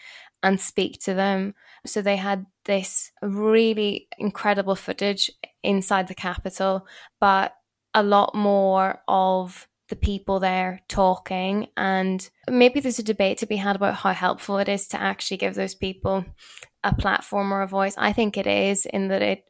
and 0.43 0.61
speak 0.61 1.01
to 1.01 1.15
them. 1.15 1.55
So 1.87 2.03
they 2.03 2.17
had 2.17 2.47
this 2.65 3.11
really 3.23 4.09
incredible 4.19 4.75
footage 4.75 5.31
inside 5.63 6.09
the 6.09 6.15
Capitol, 6.15 6.87
but 7.19 7.55
a 7.95 8.03
lot 8.03 8.35
more 8.35 9.01
of 9.09 9.67
the 9.89 9.97
people 9.97 10.41
there 10.41 10.81
talking. 10.89 11.69
And 11.77 12.29
maybe 12.49 12.81
there's 12.81 12.99
a 12.99 13.05
debate 13.05 13.39
to 13.39 13.47
be 13.47 13.57
had 13.57 13.77
about 13.77 13.97
how 13.97 14.13
helpful 14.13 14.59
it 14.59 14.69
is 14.69 14.87
to 14.89 15.01
actually 15.01 15.37
give 15.39 15.55
those 15.55 15.75
people 15.75 16.25
a 16.85 16.95
platform 16.95 17.53
or 17.53 17.63
a 17.63 17.69
voice. 17.69 17.95
I 17.97 18.13
think 18.13 18.37
it 18.37 18.47
is, 18.47 18.87
in 18.87 19.09
that 19.09 19.23
it 19.23 19.45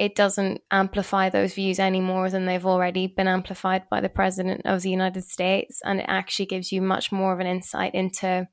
it 0.00 0.14
doesn't 0.14 0.62
amplify 0.70 1.28
those 1.28 1.52
views 1.52 1.78
any 1.78 2.00
more 2.00 2.30
than 2.30 2.46
they've 2.46 2.64
already 2.64 3.06
been 3.06 3.28
amplified 3.28 3.86
by 3.90 4.00
the 4.00 4.08
president 4.08 4.62
of 4.64 4.80
the 4.80 4.88
United 4.88 5.22
States. 5.24 5.82
And 5.84 6.00
it 6.00 6.06
actually 6.08 6.46
gives 6.46 6.72
you 6.72 6.80
much 6.80 7.12
more 7.12 7.34
of 7.34 7.38
an 7.38 7.46
insight 7.46 7.94
into 7.94 8.48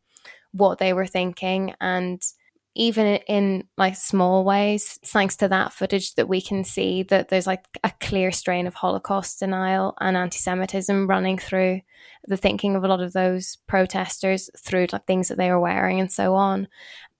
what 0.51 0.77
they 0.77 0.91
were 0.91 1.07
thinking 1.07 1.73
and 1.79 2.21
even 2.75 3.07
in 3.27 3.67
like 3.75 3.95
small 3.95 4.43
ways 4.43 4.99
thanks 5.03 5.35
to 5.35 5.47
that 5.47 5.73
footage 5.73 6.13
that 6.13 6.27
we 6.27 6.39
can 6.39 6.63
see 6.63 7.01
that 7.03 7.29
there's 7.29 7.47
like 7.47 7.65
a 7.83 7.91
clear 7.99 8.31
strain 8.31 8.67
of 8.67 8.75
holocaust 8.75 9.39
denial 9.39 9.95
and 9.99 10.15
anti-semitism 10.15 11.07
running 11.07 11.37
through 11.37 11.81
the 12.27 12.37
thinking 12.37 12.75
of 12.75 12.83
a 12.83 12.87
lot 12.87 13.01
of 13.01 13.13
those 13.13 13.57
protesters 13.67 14.49
through 14.57 14.87
like 14.91 15.05
things 15.05 15.27
that 15.27 15.37
they 15.37 15.49
were 15.49 15.59
wearing 15.59 15.99
and 15.99 16.11
so 16.11 16.35
on 16.35 16.67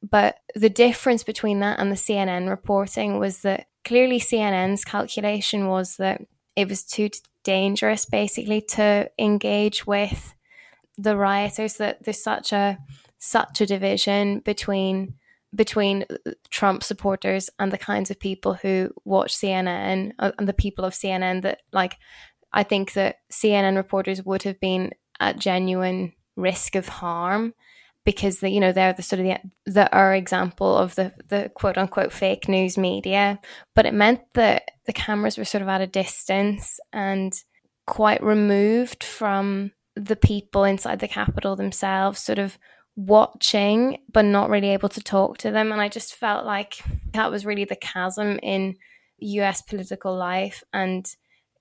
but 0.02 0.38
the 0.56 0.70
difference 0.70 1.24
between 1.24 1.60
that 1.60 1.80
and 1.80 1.92
the 1.92 1.96
CNN 1.96 2.50
reporting 2.50 3.20
was 3.20 3.42
that 3.42 3.68
clearly 3.84 4.20
CNN's 4.20 4.86
calculation 4.86 5.68
was 5.68 5.98
that 5.98 6.22
it 6.56 6.68
was 6.68 6.84
too 6.84 7.10
dangerous 7.44 8.06
basically 8.06 8.62
to 8.62 9.10
engage 9.18 9.88
with 9.88 10.34
the 10.98 11.16
rioters 11.16 11.78
that 11.78 12.04
there's 12.04 12.22
such 12.22 12.52
a 12.52 12.78
such 13.20 13.62
a 13.62 13.66
division 13.66 14.40
between 14.40 15.14
between 15.56 16.06
Trump 16.50 16.84
supporters 16.84 17.50
and 17.58 17.72
the 17.72 17.78
kinds 17.78 18.12
of 18.12 18.20
people 18.20 18.56
who 18.56 18.92
watch 19.06 19.34
CNN 19.36 20.12
uh, 20.20 20.32
and 20.38 20.48
the 20.48 20.54
people 20.54 20.84
of 20.84 20.94
CNN 20.94 21.42
that 21.44 21.62
like 21.72 21.98
I 22.52 22.64
think 22.64 22.94
that 22.94 23.18
CNN 23.32 23.76
reporters 23.76 24.24
would 24.24 24.44
have 24.44 24.60
been 24.60 24.92
at 25.20 25.40
genuine 25.40 26.14
risk 26.36 26.76
of 26.76 26.88
harm 26.88 27.54
because 28.08 28.40
the, 28.40 28.50
you 28.50 28.62
know 28.62 28.72
they're 28.72 28.94
the 28.94 29.04
sort 29.04 29.20
of 29.20 29.26
the, 29.26 29.38
the 29.66 29.94
our 29.94 30.16
example 30.16 30.78
of 30.78 30.96
the 30.96 31.12
the 31.28 31.52
quote 31.56 31.78
unquote 31.78 32.14
fake 32.14 32.48
news 32.48 32.78
media 32.78 33.38
but 33.76 33.86
it 33.86 33.94
meant 33.94 34.22
that 34.34 34.72
the 34.86 34.94
cameras 34.94 35.38
were 35.38 35.44
sort 35.44 35.62
of 35.62 35.68
at 35.68 35.82
a 35.82 35.88
distance 35.88 36.80
and 36.94 37.44
quite 37.86 38.24
removed 38.24 39.04
from 39.04 39.72
the 39.98 40.16
people 40.16 40.64
inside 40.64 41.00
the 41.00 41.08
Capitol 41.10 41.58
themselves 41.58 42.22
sort 42.22 42.40
of 42.40 42.58
watching 42.96 43.98
but 44.10 44.24
not 44.24 44.50
really 44.50 44.70
able 44.70 44.90
to 44.90 45.02
talk 45.02 45.38
to 45.40 45.52
them. 45.52 45.74
And 45.74 45.82
i 45.82 45.90
just 45.90 46.16
felt 46.16 46.46
like 46.46 46.82
that 47.12 47.30
was 47.30 47.46
really 47.46 47.66
the 47.66 47.76
chasm 47.76 48.40
in 48.42 48.78
us 49.20 49.62
political 49.62 50.16
life 50.16 50.64
and 50.72 51.06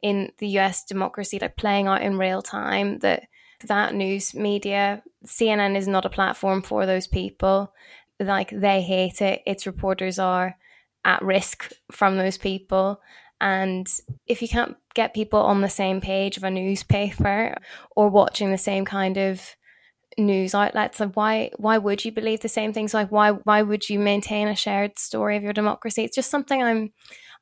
in 0.00 0.30
the 0.38 0.46
us 0.60 0.84
democracy 0.84 1.40
like 1.40 1.56
playing 1.56 1.88
out 1.88 2.02
in 2.02 2.18
real 2.18 2.40
time 2.40 3.00
that 3.00 3.24
that 3.64 3.94
news 3.94 4.34
media 4.34 5.02
cnn 5.26 5.76
is 5.76 5.88
not 5.88 6.04
a 6.04 6.10
platform 6.10 6.62
for 6.62 6.86
those 6.86 7.06
people. 7.06 7.72
Like 8.18 8.50
they 8.50 8.82
hate 8.82 9.20
it. 9.20 9.42
Its 9.46 9.66
reporters 9.66 10.18
are 10.18 10.56
at 11.04 11.22
risk 11.22 11.72
from 11.92 12.16
those 12.16 12.38
people. 12.38 13.00
And 13.40 13.86
if 14.26 14.40
you 14.40 14.48
can't 14.48 14.76
get 14.94 15.14
people 15.14 15.40
on 15.40 15.60
the 15.60 15.68
same 15.68 16.00
page 16.00 16.36
of 16.36 16.44
a 16.44 16.50
newspaper 16.50 17.56
or 17.94 18.08
watching 18.08 18.50
the 18.50 18.58
same 18.58 18.84
kind 18.84 19.18
of 19.18 19.56
news 20.18 20.54
outlets 20.54 20.98
like 20.98 21.14
why 21.14 21.50
why 21.58 21.76
would 21.76 22.02
you 22.02 22.10
believe 22.10 22.40
the 22.40 22.48
same 22.48 22.72
things? 22.72 22.94
Like 22.94 23.12
why 23.12 23.32
why 23.32 23.62
would 23.62 23.90
you 23.90 23.98
maintain 23.98 24.48
a 24.48 24.56
shared 24.56 24.98
story 24.98 25.36
of 25.36 25.42
your 25.42 25.52
democracy? 25.52 26.04
It's 26.04 26.16
just 26.16 26.30
something 26.30 26.62
i'm 26.62 26.92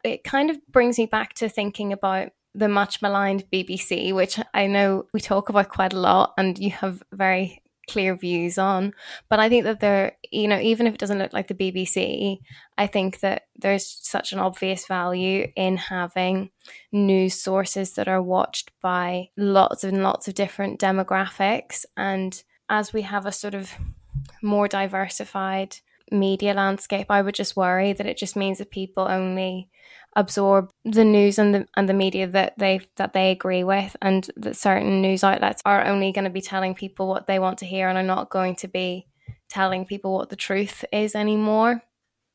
it 0.03 0.23
kind 0.23 0.51
of 0.51 0.59
brings 0.71 0.99
me 0.99 1.07
back 1.07 1.35
to 1.35 1.49
thinking 1.49 1.93
about 1.93 2.29
the 2.55 2.69
much 2.69 3.03
maligned 3.03 3.45
bbc 3.53 4.13
which 4.15 4.39
i 4.53 4.67
know 4.67 5.07
we 5.13 5.21
talk 5.21 5.49
about 5.49 5.69
quite 5.69 5.93
a 5.93 5.99
lot 5.99 6.33
and 6.39 6.59
you 6.59 6.71
have 6.71 7.03
very 7.13 7.61
clear 7.89 8.17
views 8.17 8.57
on 8.57 8.95
but 9.29 9.39
i 9.39 9.49
think 9.49 9.65
that 9.65 9.81
there 9.81 10.17
you 10.31 10.49
know 10.49 10.59
even 10.59 10.87
if 10.87 10.95
it 10.95 11.01
doesn't 11.01 11.19
look 11.19 11.35
like 11.35 11.49
the 11.49 11.55
bbc 11.55 12.39
i 12.79 12.87
think 12.87 13.21
that 13.21 13.43
there's 13.57 13.87
such 13.87 14.33
an 14.33 14.39
obvious 14.39 14.87
value 14.87 15.47
in 15.55 15.77
having 15.77 16.51
news 16.93 17.35
sources 17.35 17.93
that 17.93 18.09
are 18.09 18.23
watched 18.23 18.71
by 18.81 19.29
lots 19.37 19.85
and 19.85 20.03
lots 20.03 20.29
of 20.29 20.35
different 20.35 20.81
demographics 20.81 21.85
and 21.97 22.43
as 22.71 22.95
we 22.95 23.03
have 23.03 23.27
a 23.27 23.33
sort 23.33 23.53
of 23.55 23.75
more 24.43 24.69
diversified 24.69 25.77
media 26.11 26.55
landscape. 26.55 27.07
I 27.11 27.23
would 27.23 27.35
just 27.35 27.57
worry 27.57 27.93
that 27.93 28.07
it 28.07 28.17
just 28.17 28.37
means 28.37 28.59
that 28.59 28.71
people 28.71 29.07
only 29.09 29.69
absorb 30.17 30.71
the 30.85 31.05
news 31.05 31.39
and 31.39 31.55
the 31.55 31.67
and 31.77 31.89
the 31.89 31.95
media 31.95 32.27
that 32.27 32.59
they 32.59 32.81
that 32.97 33.13
they 33.13 33.31
agree 33.31 33.65
with 33.65 33.97
and 34.01 34.31
that 34.37 34.57
certain 34.57 35.01
news 35.01 35.25
outlets 35.25 35.63
are 35.65 35.85
only 35.87 36.13
going 36.13 36.25
to 36.25 36.31
be 36.31 36.41
telling 36.41 36.75
people 36.75 37.09
what 37.09 37.27
they 37.27 37.39
want 37.39 37.59
to 37.59 37.67
hear 37.67 37.89
and 37.89 37.99
are 37.99 38.03
not 38.03 38.31
going 38.31 38.55
to 38.57 38.69
be 38.69 39.07
telling 39.49 39.85
people 39.87 40.15
what 40.15 40.31
the 40.31 40.37
truth 40.37 40.85
is 40.93 41.15
anymore. 41.15 41.83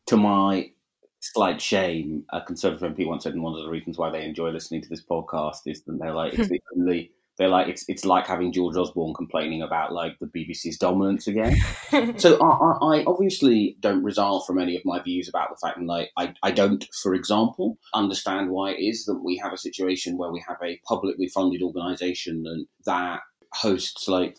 To 0.07 0.17
my 0.17 0.71
slight 1.19 1.61
shame, 1.61 2.25
a 2.31 2.41
conservative 2.41 2.95
MP 2.95 3.05
once 3.05 3.23
said, 3.23 3.33
and 3.33 3.43
one 3.43 3.53
of 3.53 3.63
the 3.63 3.69
reasons 3.69 3.97
why 3.97 4.09
they 4.09 4.23
enjoy 4.23 4.49
listening 4.49 4.81
to 4.81 4.89
this 4.89 5.03
podcast 5.03 5.61
is 5.65 5.83
that 5.83 5.99
they're 5.99 6.13
like, 6.13 6.33
it's 6.33 6.49
the 6.49 6.61
only 6.75 7.11
they're 7.39 7.47
like 7.47 7.69
it's 7.69 7.85
it's 7.87 8.05
like 8.05 8.27
having 8.27 8.51
George 8.51 8.75
Osborne 8.75 9.13
complaining 9.13 9.61
about 9.61 9.93
like 9.93 10.19
the 10.19 10.27
BBC's 10.27 10.77
dominance 10.77 11.25
again. 11.25 11.55
so 12.17 12.37
I, 12.41 12.97
I, 12.97 13.03
obviously 13.07 13.77
don't 13.79 14.03
resile 14.03 14.45
from 14.45 14.59
any 14.59 14.75
of 14.75 14.83
my 14.83 15.01
views 15.01 15.29
about 15.29 15.49
the 15.49 15.55
fact 15.65 15.79
that 15.79 15.85
like 15.85 16.11
I, 16.17 16.33
I 16.43 16.51
don't, 16.51 16.85
for 17.01 17.15
example, 17.15 17.77
understand 17.93 18.49
why 18.49 18.71
it 18.71 18.81
is 18.81 19.05
that 19.05 19.21
we 19.23 19.37
have 19.37 19.53
a 19.53 19.57
situation 19.57 20.17
where 20.17 20.31
we 20.31 20.43
have 20.47 20.57
a 20.61 20.81
publicly 20.85 21.29
funded 21.29 21.61
organisation 21.61 22.43
and 22.45 22.67
that 22.85 23.21
hosts 23.53 24.09
like 24.09 24.37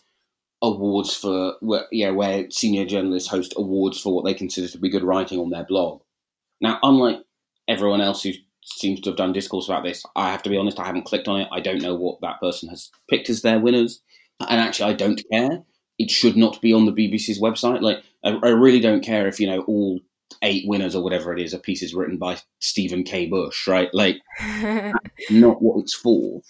awards 0.61 1.15
for 1.15 1.55
where, 1.61 1.87
yeah 1.91 2.11
where 2.11 2.49
senior 2.51 2.85
journalists 2.85 3.27
host 3.27 3.51
awards 3.57 3.99
for 3.99 4.13
what 4.13 4.25
they 4.25 4.33
consider 4.35 4.67
to 4.67 4.77
be 4.77 4.89
good 4.89 5.03
writing 5.03 5.39
on 5.39 5.49
their 5.49 5.65
blog. 5.65 6.01
Now, 6.61 6.77
unlike 6.83 7.17
everyone 7.67 8.01
else 8.01 8.21
who's 8.21 8.37
seems 8.63 9.01
to 9.01 9.09
have 9.09 9.17
done 9.17 9.33
discourse 9.33 9.67
about 9.67 9.83
this. 9.83 10.03
I 10.15 10.31
have 10.31 10.43
to 10.43 10.49
be 10.49 10.57
honest, 10.57 10.79
I 10.79 10.85
haven't 10.85 11.05
clicked 11.05 11.27
on 11.27 11.41
it. 11.41 11.47
I 11.51 11.59
don't 11.59 11.81
know 11.81 11.95
what 11.95 12.21
that 12.21 12.39
person 12.39 12.69
has 12.69 12.89
picked 13.09 13.29
as 13.29 13.41
their 13.41 13.59
winners. 13.59 14.01
And 14.39 14.59
actually, 14.59 14.91
I 14.91 14.95
don't 14.95 15.21
care. 15.31 15.63
It 15.99 16.09
should 16.09 16.37
not 16.37 16.61
be 16.61 16.73
on 16.73 16.85
the 16.85 16.91
BBC's 16.91 17.39
website. 17.39 17.81
Like, 17.81 18.03
I, 18.23 18.37
I 18.43 18.49
really 18.49 18.79
don't 18.79 19.03
care 19.03 19.27
if, 19.27 19.39
you 19.39 19.47
know, 19.47 19.61
all 19.61 19.99
eight 20.41 20.67
winners 20.67 20.95
or 20.95 21.03
whatever 21.03 21.33
it 21.33 21.39
is 21.39 21.53
are 21.53 21.59
pieces 21.59 21.93
written 21.93 22.17
by 22.17 22.37
Stephen 22.59 23.03
K. 23.03 23.27
Bush, 23.27 23.67
right? 23.67 23.89
Like, 23.93 24.17
not 25.29 25.61
what 25.61 25.79
it's 25.79 25.93
for. 25.93 26.41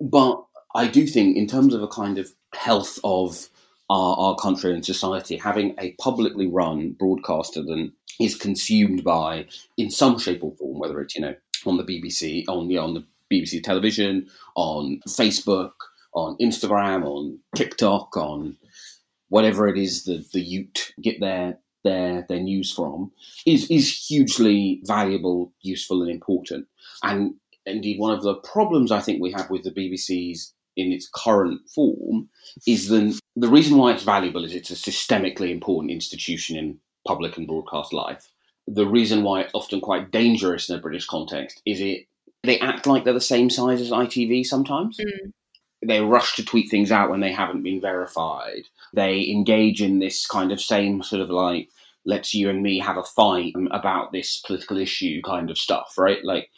But 0.00 0.42
I 0.74 0.86
do 0.86 1.06
think, 1.06 1.36
in 1.36 1.46
terms 1.46 1.74
of 1.74 1.82
a 1.82 1.88
kind 1.88 2.18
of 2.18 2.32
health 2.54 2.98
of 3.02 3.48
our, 3.90 4.16
our 4.16 4.36
country 4.36 4.72
and 4.72 4.84
society, 4.84 5.36
having 5.36 5.74
a 5.78 5.92
publicly 6.00 6.46
run 6.46 6.92
broadcaster 6.92 7.62
that 7.62 7.90
is 8.20 8.36
consumed 8.36 9.02
by, 9.04 9.46
in 9.76 9.90
some 9.90 10.18
shape 10.18 10.44
or 10.44 10.52
form, 10.52 10.78
whether 10.78 11.00
it's, 11.00 11.14
you 11.14 11.20
know, 11.20 11.34
on 11.66 11.76
the 11.76 11.84
BBC, 11.84 12.44
on 12.48 12.68
the 12.68 12.78
on 12.78 12.94
the 12.94 13.04
BBC 13.32 13.62
television, 13.62 14.28
on 14.56 15.00
Facebook, 15.08 15.72
on 16.14 16.36
Instagram, 16.38 17.04
on 17.04 17.38
TikTok, 17.56 18.16
on 18.16 18.56
whatever 19.28 19.66
it 19.68 19.78
is 19.78 20.04
that 20.04 20.30
the 20.32 20.40
Ute 20.40 20.92
get 21.00 21.20
their 21.20 21.58
their 21.84 22.26
their 22.28 22.40
news 22.40 22.72
from, 22.72 23.10
is 23.46 23.70
is 23.70 24.06
hugely 24.06 24.80
valuable, 24.84 25.52
useful, 25.62 26.02
and 26.02 26.10
important. 26.10 26.66
And 27.02 27.34
indeed, 27.66 27.98
one 27.98 28.14
of 28.14 28.22
the 28.22 28.34
problems 28.34 28.92
I 28.92 29.00
think 29.00 29.20
we 29.20 29.32
have 29.32 29.50
with 29.50 29.64
the 29.64 29.70
BBC's 29.70 30.54
in 30.76 30.90
its 30.90 31.08
current 31.14 31.60
form 31.68 32.28
is 32.66 32.88
that 32.88 33.18
the 33.36 33.48
reason 33.48 33.76
why 33.76 33.92
it's 33.92 34.04
valuable 34.04 34.44
is 34.44 34.54
it's 34.54 34.70
a 34.70 34.74
systemically 34.74 35.50
important 35.50 35.90
institution 35.90 36.56
in 36.56 36.78
public 37.06 37.36
and 37.36 37.46
broadcast 37.46 37.92
life 37.92 38.31
the 38.66 38.86
reason 38.86 39.22
why 39.22 39.42
it's 39.42 39.54
often 39.54 39.80
quite 39.80 40.10
dangerous 40.10 40.68
in 40.68 40.76
a 40.76 40.80
British 40.80 41.06
context 41.06 41.60
is 41.66 41.80
it 41.80 42.06
they 42.44 42.58
act 42.58 42.86
like 42.86 43.04
they're 43.04 43.12
the 43.12 43.20
same 43.20 43.50
size 43.50 43.80
as 43.80 43.90
ITV 43.90 44.44
sometimes. 44.44 44.98
Mm. 44.98 45.32
They 45.84 46.00
rush 46.00 46.36
to 46.36 46.44
tweet 46.44 46.70
things 46.70 46.92
out 46.92 47.10
when 47.10 47.20
they 47.20 47.32
haven't 47.32 47.62
been 47.62 47.80
verified. 47.80 48.62
They 48.92 49.28
engage 49.28 49.82
in 49.82 49.98
this 49.98 50.26
kind 50.26 50.52
of 50.52 50.60
same 50.60 51.02
sort 51.02 51.22
of 51.22 51.30
like 51.30 51.68
let's 52.04 52.34
you 52.34 52.50
and 52.50 52.62
me 52.62 52.80
have 52.80 52.96
a 52.96 53.04
fight 53.04 53.54
about 53.70 54.12
this 54.12 54.38
political 54.38 54.78
issue 54.78 55.22
kind 55.22 55.50
of 55.50 55.58
stuff, 55.58 55.94
right? 55.98 56.24
Like 56.24 56.50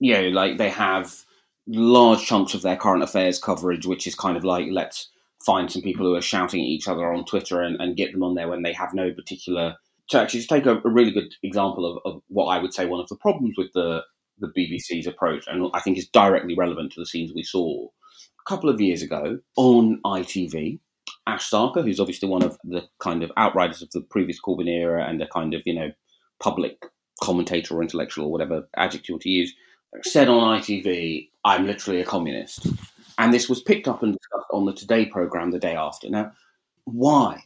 you 0.00 0.14
know, 0.14 0.28
like 0.28 0.58
they 0.58 0.70
have 0.70 1.22
large 1.66 2.26
chunks 2.26 2.54
of 2.54 2.62
their 2.62 2.76
current 2.76 3.02
affairs 3.02 3.38
coverage, 3.38 3.86
which 3.86 4.06
is 4.06 4.14
kind 4.14 4.36
of 4.36 4.44
like 4.44 4.66
let's 4.70 5.08
find 5.44 5.70
some 5.70 5.82
people 5.82 6.06
who 6.06 6.14
are 6.14 6.22
shouting 6.22 6.60
at 6.60 6.66
each 6.66 6.88
other 6.88 7.12
on 7.12 7.24
Twitter 7.24 7.62
and, 7.62 7.80
and 7.80 7.96
get 7.96 8.12
them 8.12 8.22
on 8.22 8.34
there 8.34 8.48
when 8.48 8.62
they 8.62 8.72
have 8.72 8.94
no 8.94 9.12
particular 9.12 9.76
to 10.08 10.20
actually 10.20 10.42
take 10.44 10.66
a, 10.66 10.78
a 10.78 10.90
really 10.90 11.10
good 11.10 11.34
example 11.42 11.86
of, 11.86 11.98
of, 12.04 12.22
what 12.28 12.46
I 12.46 12.58
would 12.58 12.74
say 12.74 12.86
one 12.86 13.00
of 13.00 13.08
the 13.08 13.16
problems 13.16 13.54
with 13.56 13.72
the 13.72 14.02
the 14.38 14.48
BBC's 14.48 15.06
approach, 15.06 15.44
and 15.46 15.70
I 15.74 15.80
think 15.80 15.98
is 15.98 16.08
directly 16.08 16.54
relevant 16.54 16.92
to 16.92 17.00
the 17.00 17.06
scenes 17.06 17.32
we 17.34 17.42
saw 17.42 17.86
a 17.86 18.48
couple 18.48 18.68
of 18.68 18.80
years 18.80 19.02
ago 19.02 19.38
on 19.56 20.00
ITV. 20.04 20.80
Ash 21.26 21.48
Sarkar, 21.48 21.84
who's 21.84 22.00
obviously 22.00 22.28
one 22.28 22.42
of 22.42 22.58
the 22.64 22.82
kind 22.98 23.22
of 23.22 23.30
outriders 23.36 23.82
of 23.82 23.90
the 23.92 24.00
previous 24.00 24.40
Corbyn 24.40 24.68
era 24.68 25.06
and 25.08 25.22
a 25.22 25.28
kind 25.28 25.54
of 25.54 25.62
you 25.64 25.74
know 25.74 25.92
public 26.40 26.84
commentator 27.22 27.76
or 27.76 27.82
intellectual 27.82 28.26
or 28.26 28.32
whatever 28.32 28.68
adjective 28.76 29.20
to 29.20 29.30
use, 29.30 29.54
said 30.02 30.28
on 30.28 30.58
ITV, 30.58 31.28
"I'm 31.44 31.66
literally 31.66 32.00
a 32.00 32.04
communist," 32.04 32.66
and 33.18 33.32
this 33.32 33.48
was 33.48 33.62
picked 33.62 33.86
up 33.86 34.02
and 34.02 34.14
discussed 34.14 34.50
on 34.52 34.64
the 34.64 34.72
Today 34.72 35.06
program 35.06 35.50
the 35.50 35.58
day 35.58 35.76
after. 35.76 36.10
Now, 36.10 36.32
why? 36.84 37.44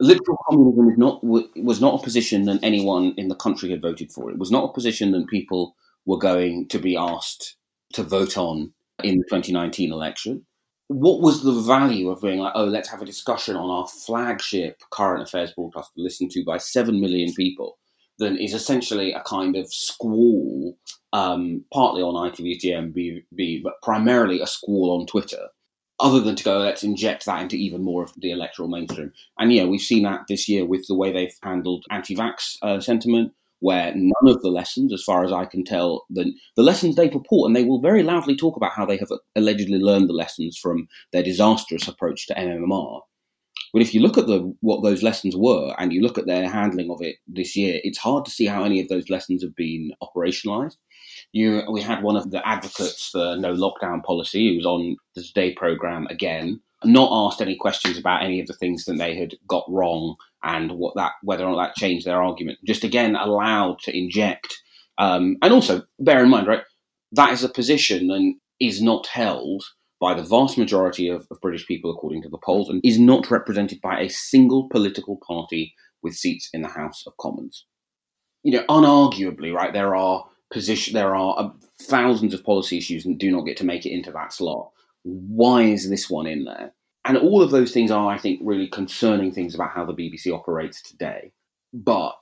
Literal 0.00 0.38
communism 0.48 0.90
is 0.90 0.98
not 0.98 1.22
was 1.22 1.80
not 1.80 2.00
a 2.00 2.02
position 2.02 2.44
that 2.44 2.60
anyone 2.62 3.14
in 3.16 3.28
the 3.28 3.34
country 3.34 3.70
had 3.70 3.82
voted 3.82 4.12
for. 4.12 4.30
It 4.30 4.38
was 4.38 4.50
not 4.50 4.70
a 4.70 4.72
position 4.72 5.12
that 5.12 5.28
people 5.28 5.74
were 6.06 6.18
going 6.18 6.68
to 6.68 6.78
be 6.78 6.96
asked 6.96 7.56
to 7.94 8.02
vote 8.02 8.36
on 8.36 8.72
in 9.02 9.18
the 9.18 9.24
2019 9.24 9.92
election. 9.92 10.44
What 10.88 11.22
was 11.22 11.42
the 11.42 11.52
value 11.52 12.10
of 12.10 12.20
being 12.20 12.40
like, 12.40 12.52
oh, 12.54 12.64
let's 12.64 12.90
have 12.90 13.00
a 13.00 13.06
discussion 13.06 13.56
on 13.56 13.70
our 13.70 13.86
flagship 13.86 14.82
current 14.90 15.22
affairs 15.22 15.52
broadcast 15.56 15.92
listened 15.96 16.30
to 16.32 16.44
by 16.44 16.58
seven 16.58 17.00
million 17.00 17.32
people? 17.34 17.78
Then 18.18 18.36
is 18.36 18.54
essentially 18.54 19.12
a 19.12 19.22
kind 19.22 19.56
of 19.56 19.72
squall, 19.72 20.76
um, 21.12 21.64
partly 21.72 22.02
on 22.02 22.30
ITV's 22.30 22.64
GMB, 22.64 23.62
but 23.62 23.72
primarily 23.82 24.40
a 24.40 24.46
squall 24.46 25.00
on 25.00 25.06
Twitter 25.06 25.48
other 26.00 26.20
than 26.20 26.34
to 26.36 26.44
go, 26.44 26.58
let's 26.58 26.82
inject 26.82 27.26
that 27.26 27.42
into 27.42 27.56
even 27.56 27.82
more 27.82 28.02
of 28.02 28.12
the 28.16 28.30
electoral 28.30 28.68
mainstream. 28.68 29.12
And 29.38 29.52
yeah, 29.52 29.64
we've 29.64 29.80
seen 29.80 30.02
that 30.04 30.22
this 30.28 30.48
year 30.48 30.64
with 30.64 30.86
the 30.86 30.94
way 30.94 31.12
they've 31.12 31.36
handled 31.42 31.84
anti-vax 31.90 32.56
uh, 32.62 32.80
sentiment, 32.80 33.32
where 33.60 33.92
none 33.94 34.34
of 34.34 34.42
the 34.42 34.50
lessons, 34.50 34.92
as 34.92 35.02
far 35.02 35.24
as 35.24 35.32
I 35.32 35.46
can 35.46 35.64
tell, 35.64 36.04
the, 36.10 36.32
the 36.56 36.62
lessons 36.62 36.96
they 36.96 37.08
purport, 37.08 37.48
and 37.48 37.56
they 37.56 37.64
will 37.64 37.80
very 37.80 38.02
loudly 38.02 38.36
talk 38.36 38.56
about 38.56 38.72
how 38.72 38.84
they 38.84 38.96
have 38.98 39.10
allegedly 39.36 39.78
learned 39.78 40.08
the 40.08 40.14
lessons 40.14 40.58
from 40.58 40.88
their 41.12 41.22
disastrous 41.22 41.88
approach 41.88 42.26
to 42.26 42.34
MMR. 42.34 43.00
But 43.72 43.82
if 43.82 43.94
you 43.94 44.00
look 44.00 44.18
at 44.18 44.26
the 44.26 44.54
what 44.60 44.82
those 44.82 45.02
lessons 45.02 45.34
were, 45.36 45.74
and 45.78 45.92
you 45.92 46.02
look 46.02 46.18
at 46.18 46.26
their 46.26 46.48
handling 46.48 46.90
of 46.90 47.00
it 47.00 47.16
this 47.26 47.56
year, 47.56 47.80
it's 47.82 47.98
hard 47.98 48.24
to 48.24 48.30
see 48.30 48.46
how 48.46 48.64
any 48.64 48.80
of 48.80 48.88
those 48.88 49.08
lessons 49.08 49.42
have 49.42 49.56
been 49.56 49.92
operationalized. 50.02 50.76
You, 51.34 51.64
we 51.68 51.82
had 51.82 52.04
one 52.04 52.14
of 52.14 52.30
the 52.30 52.46
advocates 52.46 53.08
for 53.08 53.34
no 53.36 53.52
lockdown 53.52 54.04
policy 54.04 54.50
who 54.50 54.56
was 54.58 54.66
on 54.66 54.96
the 55.16 55.22
Today 55.24 55.52
program 55.52 56.06
again, 56.06 56.60
not 56.84 57.10
asked 57.10 57.42
any 57.42 57.56
questions 57.56 57.98
about 57.98 58.22
any 58.22 58.40
of 58.40 58.46
the 58.46 58.52
things 58.52 58.84
that 58.84 58.98
they 58.98 59.16
had 59.16 59.34
got 59.48 59.64
wrong 59.68 60.14
and 60.44 60.70
what 60.78 60.94
that 60.94 61.10
whether 61.24 61.44
or 61.44 61.56
not 61.56 61.60
that 61.60 61.74
changed 61.74 62.06
their 62.06 62.22
argument. 62.22 62.60
Just 62.64 62.84
again 62.84 63.16
allowed 63.16 63.80
to 63.80 63.98
inject, 63.98 64.62
um, 64.98 65.36
and 65.42 65.52
also 65.52 65.82
bear 65.98 66.22
in 66.22 66.30
mind, 66.30 66.46
right, 66.46 66.62
that 67.10 67.32
is 67.32 67.42
a 67.42 67.48
position 67.48 68.12
and 68.12 68.36
is 68.60 68.80
not 68.80 69.08
held 69.08 69.64
by 70.00 70.14
the 70.14 70.22
vast 70.22 70.56
majority 70.56 71.08
of, 71.08 71.26
of 71.32 71.40
British 71.40 71.66
people, 71.66 71.90
according 71.90 72.22
to 72.22 72.28
the 72.28 72.38
polls, 72.44 72.68
and 72.68 72.80
is 72.84 73.00
not 73.00 73.28
represented 73.28 73.80
by 73.80 73.98
a 73.98 74.08
single 74.08 74.68
political 74.68 75.18
party 75.26 75.74
with 76.00 76.14
seats 76.14 76.48
in 76.52 76.62
the 76.62 76.68
House 76.68 77.02
of 77.08 77.16
Commons. 77.16 77.66
You 78.44 78.52
know, 78.52 78.64
unarguably, 78.68 79.52
right, 79.52 79.72
there 79.72 79.96
are 79.96 80.26
position. 80.54 80.94
There 80.94 81.14
are 81.14 81.38
uh, 81.38 81.50
thousands 81.82 82.32
of 82.32 82.42
policy 82.42 82.78
issues 82.78 83.04
and 83.04 83.18
do 83.18 83.30
not 83.30 83.42
get 83.42 83.58
to 83.58 83.66
make 83.66 83.84
it 83.84 83.92
into 83.92 84.10
that 84.12 84.32
slot. 84.32 84.70
Why 85.02 85.64
is 85.64 85.90
this 85.90 86.08
one 86.08 86.26
in 86.26 86.44
there? 86.44 86.72
And 87.04 87.18
all 87.18 87.42
of 87.42 87.50
those 87.50 87.72
things 87.72 87.90
are, 87.90 88.10
I 88.10 88.16
think, 88.16 88.40
really 88.42 88.68
concerning 88.68 89.32
things 89.32 89.54
about 89.54 89.72
how 89.72 89.84
the 89.84 89.92
BBC 89.92 90.32
operates 90.32 90.80
today. 90.80 91.32
But 91.74 92.12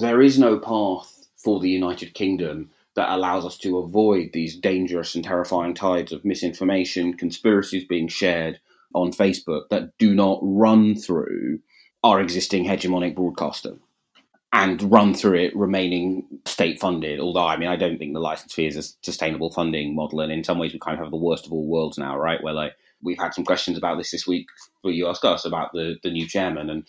there 0.00 0.20
is 0.20 0.38
no 0.38 0.58
path 0.58 1.28
for 1.36 1.60
the 1.60 1.70
United 1.70 2.14
Kingdom 2.14 2.70
that 2.96 3.14
allows 3.14 3.44
us 3.44 3.56
to 3.58 3.78
avoid 3.78 4.30
these 4.32 4.56
dangerous 4.56 5.14
and 5.14 5.22
terrifying 5.22 5.74
tides 5.74 6.12
of 6.12 6.24
misinformation, 6.24 7.14
conspiracies 7.14 7.84
being 7.84 8.08
shared 8.08 8.58
on 8.94 9.12
Facebook 9.12 9.68
that 9.70 9.96
do 9.98 10.14
not 10.14 10.40
run 10.42 10.96
through 10.96 11.60
our 12.02 12.20
existing 12.20 12.64
hegemonic 12.64 13.14
broadcaster 13.14 13.76
and 14.52 14.82
run 14.92 15.14
through 15.14 15.38
it 15.38 15.56
remaining 15.56 16.26
state 16.44 16.78
funded. 16.78 17.20
Although, 17.20 17.46
I 17.46 17.56
mean, 17.56 17.68
I 17.68 17.76
don't 17.76 17.98
think 17.98 18.12
the 18.12 18.20
license 18.20 18.52
fee 18.52 18.66
is 18.66 18.76
a 18.76 18.82
sustainable 19.02 19.50
funding 19.50 19.94
model. 19.94 20.20
And 20.20 20.30
in 20.30 20.44
some 20.44 20.58
ways, 20.58 20.72
we 20.72 20.78
kind 20.78 20.98
of 20.98 21.04
have 21.04 21.10
the 21.10 21.16
worst 21.16 21.46
of 21.46 21.52
all 21.52 21.66
worlds 21.66 21.96
now, 21.96 22.18
right? 22.18 22.42
Where 22.42 22.52
like 22.52 22.74
we've 23.02 23.18
had 23.18 23.34
some 23.34 23.44
questions 23.44 23.78
about 23.78 23.96
this 23.96 24.10
this 24.10 24.26
week 24.26 24.46
for 24.82 24.90
you 24.90 25.08
ask 25.08 25.24
us 25.24 25.44
about 25.44 25.72
the, 25.72 25.96
the 26.02 26.10
new 26.10 26.26
chairman. 26.28 26.68
And 26.68 26.86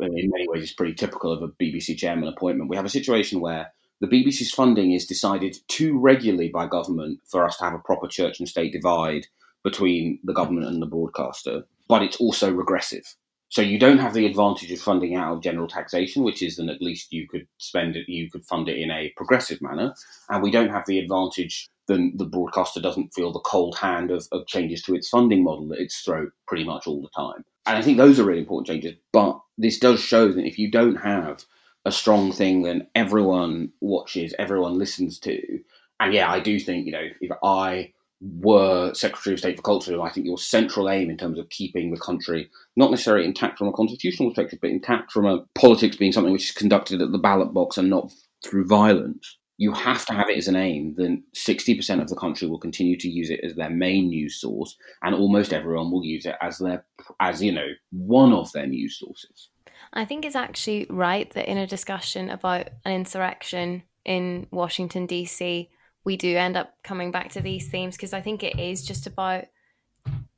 in 0.00 0.30
many 0.30 0.48
ways, 0.48 0.64
it's 0.64 0.72
pretty 0.72 0.94
typical 0.94 1.32
of 1.32 1.42
a 1.42 1.48
BBC 1.48 1.96
chairman 1.96 2.28
appointment. 2.28 2.70
We 2.70 2.76
have 2.76 2.84
a 2.84 2.90
situation 2.90 3.40
where 3.40 3.72
the 4.00 4.08
BBC's 4.08 4.50
funding 4.50 4.92
is 4.92 5.06
decided 5.06 5.56
too 5.68 5.98
regularly 5.98 6.48
by 6.48 6.66
government 6.66 7.20
for 7.24 7.44
us 7.44 7.56
to 7.58 7.64
have 7.64 7.74
a 7.74 7.78
proper 7.78 8.08
church 8.08 8.40
and 8.40 8.48
state 8.48 8.72
divide 8.72 9.26
between 9.62 10.18
the 10.22 10.34
government 10.34 10.66
and 10.66 10.82
the 10.82 10.86
broadcaster, 10.86 11.64
but 11.88 12.02
it's 12.02 12.18
also 12.18 12.52
regressive. 12.52 13.16
So 13.56 13.62
you 13.62 13.78
don't 13.78 13.96
have 13.96 14.12
the 14.12 14.26
advantage 14.26 14.70
of 14.70 14.82
funding 14.82 15.14
out 15.14 15.32
of 15.32 15.40
general 15.40 15.66
taxation, 15.66 16.22
which 16.22 16.42
is 16.42 16.56
then 16.56 16.68
at 16.68 16.82
least 16.82 17.10
you 17.10 17.26
could 17.26 17.46
spend 17.56 17.96
it, 17.96 18.06
you 18.06 18.30
could 18.30 18.44
fund 18.44 18.68
it 18.68 18.76
in 18.76 18.90
a 18.90 19.14
progressive 19.16 19.62
manner, 19.62 19.94
and 20.28 20.42
we 20.42 20.50
don't 20.50 20.68
have 20.68 20.84
the 20.84 20.98
advantage 20.98 21.70
then 21.88 22.12
the 22.16 22.26
broadcaster 22.26 22.82
doesn't 22.82 23.14
feel 23.14 23.32
the 23.32 23.40
cold 23.40 23.78
hand 23.78 24.10
of, 24.10 24.28
of 24.32 24.46
changes 24.46 24.82
to 24.82 24.94
its 24.94 25.08
funding 25.08 25.42
model 25.42 25.72
at 25.72 25.78
its 25.78 26.02
throat 26.02 26.32
pretty 26.46 26.64
much 26.64 26.86
all 26.86 27.00
the 27.00 27.08
time. 27.16 27.46
And 27.64 27.78
I 27.78 27.80
think 27.80 27.96
those 27.96 28.20
are 28.20 28.24
really 28.24 28.40
important 28.40 28.66
changes. 28.66 28.98
But 29.10 29.40
this 29.56 29.78
does 29.78 30.00
show 30.00 30.30
that 30.30 30.44
if 30.44 30.58
you 30.58 30.70
don't 30.70 30.96
have 30.96 31.46
a 31.86 31.92
strong 31.92 32.32
thing 32.32 32.60
that 32.64 32.90
everyone 32.94 33.72
watches, 33.80 34.34
everyone 34.38 34.76
listens 34.76 35.18
to, 35.20 35.60
and 35.98 36.12
yeah, 36.12 36.30
I 36.30 36.40
do 36.40 36.60
think, 36.60 36.84
you 36.84 36.92
know, 36.92 37.08
if 37.22 37.30
I 37.42 37.94
were 38.20 38.94
Secretary 38.94 39.34
of 39.34 39.40
State 39.40 39.56
for 39.56 39.62
Culture, 39.62 40.00
I 40.00 40.10
think 40.10 40.26
your 40.26 40.38
central 40.38 40.88
aim 40.88 41.10
in 41.10 41.18
terms 41.18 41.38
of 41.38 41.48
keeping 41.50 41.90
the 41.90 42.00
country 42.00 42.50
not 42.76 42.90
necessarily 42.90 43.26
intact 43.26 43.58
from 43.58 43.68
a 43.68 43.72
constitutional 43.72 44.30
perspective, 44.30 44.58
but 44.62 44.70
intact 44.70 45.12
from 45.12 45.26
a 45.26 45.44
politics 45.54 45.96
being 45.96 46.12
something 46.12 46.32
which 46.32 46.50
is 46.50 46.56
conducted 46.56 47.02
at 47.02 47.12
the 47.12 47.18
ballot 47.18 47.52
box 47.52 47.76
and 47.76 47.90
not 47.90 48.10
through 48.44 48.66
violence, 48.66 49.36
you 49.58 49.72
have 49.72 50.04
to 50.06 50.12
have 50.12 50.28
it 50.28 50.36
as 50.36 50.48
an 50.48 50.56
aim, 50.56 50.94
then 50.96 51.22
60% 51.34 52.00
of 52.00 52.08
the 52.08 52.16
country 52.16 52.48
will 52.48 52.58
continue 52.58 52.96
to 52.98 53.08
use 53.08 53.30
it 53.30 53.40
as 53.42 53.54
their 53.54 53.70
main 53.70 54.08
news 54.08 54.40
source, 54.40 54.76
and 55.02 55.14
almost 55.14 55.52
everyone 55.52 55.90
will 55.90 56.04
use 56.04 56.26
it 56.26 56.36
as 56.40 56.58
their, 56.58 56.84
as 57.20 57.42
you 57.42 57.52
know, 57.52 57.68
one 57.90 58.32
of 58.32 58.52
their 58.52 58.66
news 58.66 58.98
sources. 58.98 59.48
I 59.92 60.04
think 60.04 60.24
it's 60.24 60.36
actually 60.36 60.86
right 60.90 61.30
that 61.30 61.50
in 61.50 61.58
a 61.58 61.66
discussion 61.66 62.30
about 62.30 62.68
an 62.84 62.92
insurrection 62.92 63.82
in 64.04 64.46
Washington, 64.50 65.06
D.C., 65.06 65.70
we 66.06 66.16
do 66.16 66.36
end 66.36 66.56
up 66.56 66.72
coming 66.84 67.10
back 67.10 67.32
to 67.32 67.42
these 67.42 67.68
themes 67.68 67.96
because 67.96 68.14
I 68.14 68.20
think 68.20 68.44
it 68.44 68.58
is 68.58 68.86
just 68.86 69.08
about 69.08 69.46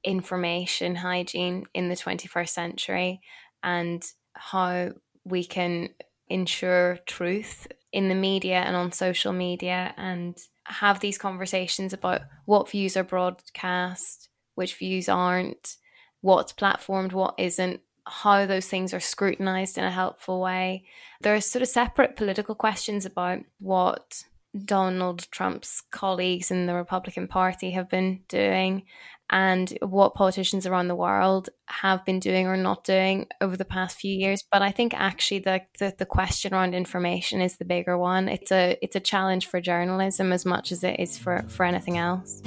information 0.02 0.96
hygiene 0.96 1.66
in 1.74 1.90
the 1.90 1.94
21st 1.94 2.48
century 2.48 3.20
and 3.62 4.02
how 4.32 4.92
we 5.24 5.44
can 5.44 5.90
ensure 6.28 6.98
truth 7.06 7.68
in 7.92 8.08
the 8.08 8.14
media 8.14 8.56
and 8.56 8.76
on 8.76 8.92
social 8.92 9.34
media 9.34 9.92
and 9.98 10.38
have 10.64 11.00
these 11.00 11.18
conversations 11.18 11.92
about 11.92 12.22
what 12.46 12.70
views 12.70 12.96
are 12.96 13.04
broadcast, 13.04 14.30
which 14.54 14.76
views 14.76 15.06
aren't, 15.06 15.76
what's 16.22 16.52
platformed, 16.52 17.12
what 17.12 17.34
isn't, 17.36 17.80
how 18.06 18.46
those 18.46 18.68
things 18.68 18.94
are 18.94 19.00
scrutinized 19.00 19.76
in 19.76 19.84
a 19.84 19.90
helpful 19.90 20.40
way. 20.40 20.84
There 21.20 21.34
are 21.34 21.42
sort 21.42 21.60
of 21.60 21.68
separate 21.68 22.16
political 22.16 22.54
questions 22.54 23.04
about 23.04 23.40
what 23.58 24.24
Donald 24.64 25.26
Trump's 25.30 25.82
colleagues 25.90 26.50
in 26.50 26.66
the 26.66 26.74
Republican 26.74 27.28
Party 27.28 27.72
have 27.72 27.88
been 27.88 28.20
doing 28.28 28.84
and 29.30 29.76
what 29.82 30.14
politicians 30.14 30.66
around 30.66 30.88
the 30.88 30.94
world 30.94 31.50
have 31.66 32.04
been 32.04 32.18
doing 32.18 32.46
or 32.46 32.56
not 32.56 32.84
doing 32.84 33.26
over 33.40 33.56
the 33.56 33.64
past 33.64 33.98
few 33.98 34.14
years. 34.14 34.42
But 34.50 34.62
I 34.62 34.70
think 34.70 34.94
actually 34.94 35.40
the, 35.40 35.62
the, 35.78 35.94
the 35.98 36.06
question 36.06 36.54
around 36.54 36.74
information 36.74 37.42
is 37.42 37.56
the 37.56 37.66
bigger 37.66 37.98
one. 37.98 38.28
It's 38.28 38.50
a 38.50 38.78
it's 38.80 38.96
a 38.96 39.00
challenge 39.00 39.46
for 39.46 39.60
journalism 39.60 40.32
as 40.32 40.46
much 40.46 40.72
as 40.72 40.82
it 40.82 40.98
is 40.98 41.18
for, 41.18 41.44
for 41.48 41.66
anything 41.66 41.98
else. 41.98 42.42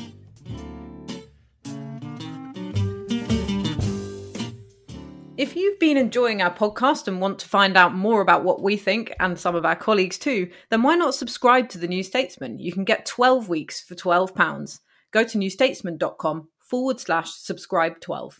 If 5.42 5.56
you've 5.56 5.80
been 5.80 5.98
enjoying 5.98 6.44
our 6.44 6.54
podcast 6.54 7.08
and 7.08 7.20
want 7.20 7.40
to 7.40 7.48
find 7.48 7.76
out 7.76 7.96
more 7.96 8.22
about 8.22 8.44
what 8.44 8.62
we 8.62 8.78
think 8.78 9.12
and 9.20 9.40
some 9.40 9.56
of 9.56 9.66
our 9.66 9.76
colleagues 9.76 10.20
too, 10.20 10.52
then 10.70 10.84
why 10.84 10.94
not 10.94 11.16
subscribe 11.16 11.68
to 11.70 11.80
the 11.80 11.88
New 11.88 12.04
Statesman? 12.04 12.60
You 12.60 12.72
can 12.72 12.84
get 12.84 13.08
12 13.08 13.50
weeks 13.50 13.82
for 13.82 13.96
£12. 13.96 14.80
Go 15.10 15.24
to 15.24 15.38
newstatesman.com 15.40 16.50
forward 16.60 17.00
slash 17.00 17.32
subscribe 17.32 18.00
12. 18.02 18.40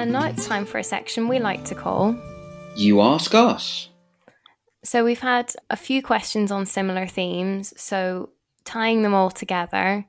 And 0.00 0.12
now 0.12 0.24
it's 0.28 0.48
time 0.48 0.64
for 0.64 0.78
a 0.78 0.82
section 0.82 1.28
we 1.28 1.40
like 1.40 1.62
to 1.66 1.74
call 1.74 2.16
You 2.74 3.02
Ask 3.02 3.34
Us. 3.34 3.90
So 4.82 5.04
we've 5.04 5.20
had 5.20 5.52
a 5.68 5.76
few 5.76 6.02
questions 6.02 6.50
on 6.50 6.64
similar 6.64 7.06
themes. 7.06 7.74
So 7.76 8.30
tying 8.64 9.02
them 9.02 9.12
all 9.12 9.30
together, 9.30 10.06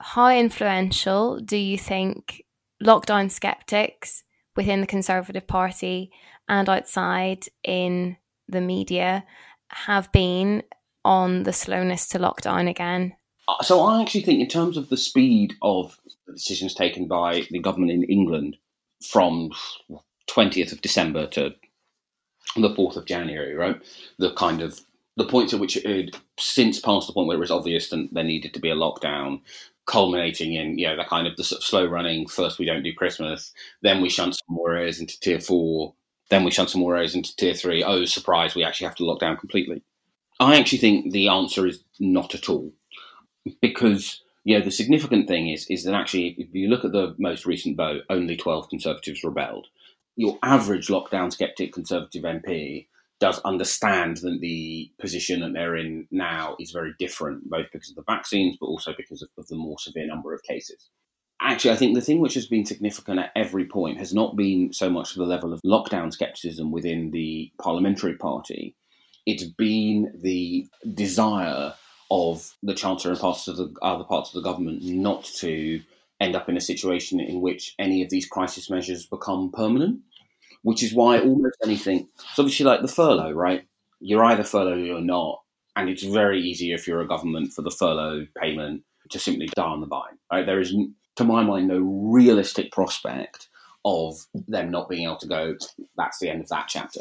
how 0.00 0.28
influential 0.28 1.40
do 1.40 1.56
you 1.56 1.76
think 1.76 2.44
lockdown 2.80 3.28
skeptics 3.28 4.22
within 4.54 4.80
the 4.80 4.86
Conservative 4.86 5.48
Party 5.48 6.12
and 6.48 6.68
outside 6.68 7.46
in 7.64 8.16
the 8.46 8.60
media 8.60 9.24
have 9.66 10.12
been 10.12 10.62
on 11.04 11.42
the 11.42 11.52
slowness 11.52 12.06
to 12.10 12.20
lockdown 12.20 12.70
again? 12.70 13.16
Uh, 13.48 13.60
so 13.64 13.80
I 13.80 14.00
actually 14.00 14.22
think, 14.22 14.40
in 14.40 14.48
terms 14.48 14.76
of 14.76 14.90
the 14.90 14.96
speed 14.96 15.54
of 15.60 15.98
the 16.24 16.34
decisions 16.34 16.72
taken 16.72 17.08
by 17.08 17.42
the 17.50 17.58
government 17.58 17.90
in 17.90 18.04
England 18.04 18.58
from 19.04 19.50
20th 20.30 20.72
of 20.72 20.80
December 20.80 21.26
to 21.28 21.54
the 22.56 22.74
4th 22.74 22.96
of 22.96 23.06
January, 23.06 23.54
right? 23.54 23.80
The 24.18 24.32
kind 24.34 24.62
of 24.62 24.80
the 25.16 25.26
points 25.26 25.54
at 25.54 25.60
which 25.60 25.76
it 25.76 25.86
had 25.86 26.20
since 26.38 26.80
passed 26.80 27.06
the 27.06 27.12
point 27.12 27.28
where 27.28 27.36
it 27.36 27.40
was 27.40 27.50
obvious 27.50 27.88
that 27.90 28.08
there 28.12 28.24
needed 28.24 28.52
to 28.54 28.60
be 28.60 28.70
a 28.70 28.76
lockdown, 28.76 29.40
culminating 29.86 30.54
in 30.54 30.78
you 30.78 30.86
know 30.86 30.96
the 30.96 31.04
kind 31.04 31.26
of 31.26 31.36
the 31.36 31.44
sort 31.44 31.60
of 31.60 31.64
slow 31.64 31.86
running. 31.86 32.26
First, 32.26 32.58
we 32.58 32.66
don't 32.66 32.82
do 32.82 32.92
Christmas, 32.92 33.52
then 33.82 34.00
we 34.00 34.08
shunt 34.08 34.34
some 34.34 34.56
more 34.56 34.74
areas 34.74 35.00
into 35.00 35.18
tier 35.20 35.40
four, 35.40 35.94
then 36.30 36.44
we 36.44 36.50
shunt 36.50 36.70
some 36.70 36.80
more 36.80 36.96
areas 36.96 37.14
into 37.14 37.34
tier 37.36 37.54
three. 37.54 37.84
Oh, 37.84 38.04
surprise! 38.04 38.54
We 38.54 38.64
actually 38.64 38.86
have 38.86 38.96
to 38.96 39.04
lock 39.04 39.20
down 39.20 39.36
completely. 39.36 39.82
I 40.40 40.58
actually 40.58 40.78
think 40.78 41.12
the 41.12 41.28
answer 41.28 41.66
is 41.66 41.84
not 42.00 42.34
at 42.34 42.48
all, 42.48 42.72
because 43.60 44.20
you 44.44 44.58
know, 44.58 44.64
the 44.64 44.70
significant 44.70 45.26
thing 45.26 45.48
is 45.48 45.66
is 45.68 45.84
that 45.84 45.94
actually, 45.94 46.36
if 46.38 46.54
you 46.54 46.68
look 46.68 46.84
at 46.84 46.92
the 46.92 47.14
most 47.18 47.46
recent 47.46 47.76
vote, 47.76 48.02
only 48.10 48.36
12 48.36 48.68
Conservatives 48.68 49.24
rebelled. 49.24 49.66
Your 50.16 50.38
average 50.42 50.88
lockdown 50.88 51.32
skeptic 51.32 51.72
Conservative 51.72 52.22
MP 52.22 52.86
does 53.20 53.40
understand 53.40 54.18
that 54.18 54.38
the 54.40 54.90
position 55.00 55.40
that 55.40 55.54
they're 55.54 55.76
in 55.76 56.06
now 56.10 56.56
is 56.60 56.72
very 56.72 56.94
different, 56.98 57.48
both 57.48 57.66
because 57.72 57.88
of 57.90 57.96
the 57.96 58.02
vaccines, 58.06 58.56
but 58.60 58.66
also 58.66 58.92
because 58.96 59.22
of, 59.22 59.30
of 59.38 59.46
the 59.48 59.56
more 59.56 59.78
severe 59.78 60.06
number 60.06 60.34
of 60.34 60.42
cases. 60.42 60.90
Actually, 61.40 61.72
I 61.72 61.76
think 61.76 61.94
the 61.94 62.00
thing 62.00 62.20
which 62.20 62.34
has 62.34 62.46
been 62.46 62.66
significant 62.66 63.18
at 63.18 63.32
every 63.34 63.64
point 63.64 63.98
has 63.98 64.14
not 64.14 64.36
been 64.36 64.72
so 64.72 64.90
much 64.90 65.14
the 65.14 65.24
level 65.24 65.52
of 65.52 65.60
lockdown 65.62 66.12
skepticism 66.12 66.70
within 66.70 67.10
the 67.10 67.50
parliamentary 67.60 68.14
party, 68.14 68.76
it's 69.26 69.44
been 69.44 70.12
the 70.22 70.66
desire 70.92 71.74
of 72.14 72.54
the 72.62 72.74
Chancellor 72.74 73.10
and 73.10 73.20
parts 73.20 73.48
of 73.48 73.56
the 73.56 73.74
other 73.82 74.04
parts 74.04 74.30
of 74.30 74.34
the 74.34 74.48
government 74.48 74.84
not 74.84 75.24
to 75.24 75.80
end 76.20 76.36
up 76.36 76.48
in 76.48 76.56
a 76.56 76.60
situation 76.60 77.18
in 77.18 77.40
which 77.40 77.74
any 77.76 78.04
of 78.04 78.10
these 78.10 78.24
crisis 78.24 78.70
measures 78.70 79.04
become 79.04 79.50
permanent, 79.50 79.98
which 80.62 80.84
is 80.84 80.94
why 80.94 81.18
almost 81.18 81.56
anything. 81.64 82.08
So 82.34 82.44
obviously, 82.44 82.66
like 82.66 82.82
the 82.82 82.88
furlough, 82.88 83.32
right? 83.32 83.66
You're 83.98 84.24
either 84.24 84.44
furloughed 84.44 84.78
or 84.78 84.84
you're 84.84 85.00
not, 85.00 85.42
and 85.74 85.88
it's 85.90 86.04
very 86.04 86.40
easy 86.40 86.72
if 86.72 86.86
you're 86.86 87.00
a 87.00 87.08
government 87.08 87.52
for 87.52 87.62
the 87.62 87.72
furlough 87.72 88.28
payment 88.40 88.84
to 89.10 89.18
simply 89.18 89.48
die 89.56 89.64
on 89.64 89.80
the 89.80 89.88
vine. 89.88 90.16
Right? 90.30 90.46
There 90.46 90.60
is, 90.60 90.72
to 91.16 91.24
my 91.24 91.42
mind, 91.42 91.66
no 91.66 91.80
realistic 91.80 92.70
prospect 92.70 93.48
of 93.84 94.24
them 94.46 94.70
not 94.70 94.88
being 94.88 95.04
able 95.04 95.16
to 95.16 95.26
go. 95.26 95.56
That's 95.96 96.20
the 96.20 96.30
end 96.30 96.42
of 96.42 96.48
that 96.50 96.68
chapter. 96.68 97.00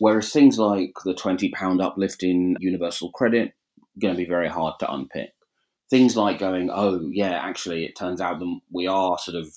Whereas 0.00 0.30
things 0.30 0.58
like 0.58 0.92
the 1.04 1.14
twenty 1.14 1.48
pound 1.48 1.80
uplift 1.80 2.22
in 2.22 2.58
universal 2.60 3.10
credit 3.10 3.54
going 4.00 4.14
to 4.14 4.18
be 4.18 4.28
very 4.28 4.48
hard 4.48 4.74
to 4.80 4.92
unpick. 4.92 5.32
things 5.90 6.16
like 6.16 6.38
going, 6.38 6.70
oh 6.72 7.08
yeah, 7.12 7.32
actually, 7.32 7.84
it 7.84 7.96
turns 7.96 8.20
out 8.20 8.38
that 8.38 8.60
we 8.72 8.86
are 8.86 9.18
sort 9.18 9.36
of, 9.36 9.54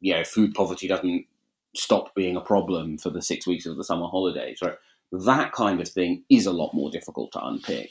you 0.00 0.14
know, 0.14 0.24
food 0.24 0.54
poverty 0.54 0.88
doesn't 0.88 1.26
stop 1.74 2.14
being 2.14 2.36
a 2.36 2.40
problem 2.40 2.98
for 2.98 3.10
the 3.10 3.22
six 3.22 3.46
weeks 3.46 3.66
of 3.66 3.76
the 3.76 3.84
summer 3.84 4.06
holidays, 4.06 4.58
right? 4.62 4.76
That 5.12 5.52
kind 5.52 5.80
of 5.80 5.88
thing 5.88 6.24
is 6.30 6.46
a 6.46 6.52
lot 6.52 6.74
more 6.74 6.90
difficult 6.90 7.32
to 7.32 7.44
unpick. 7.44 7.90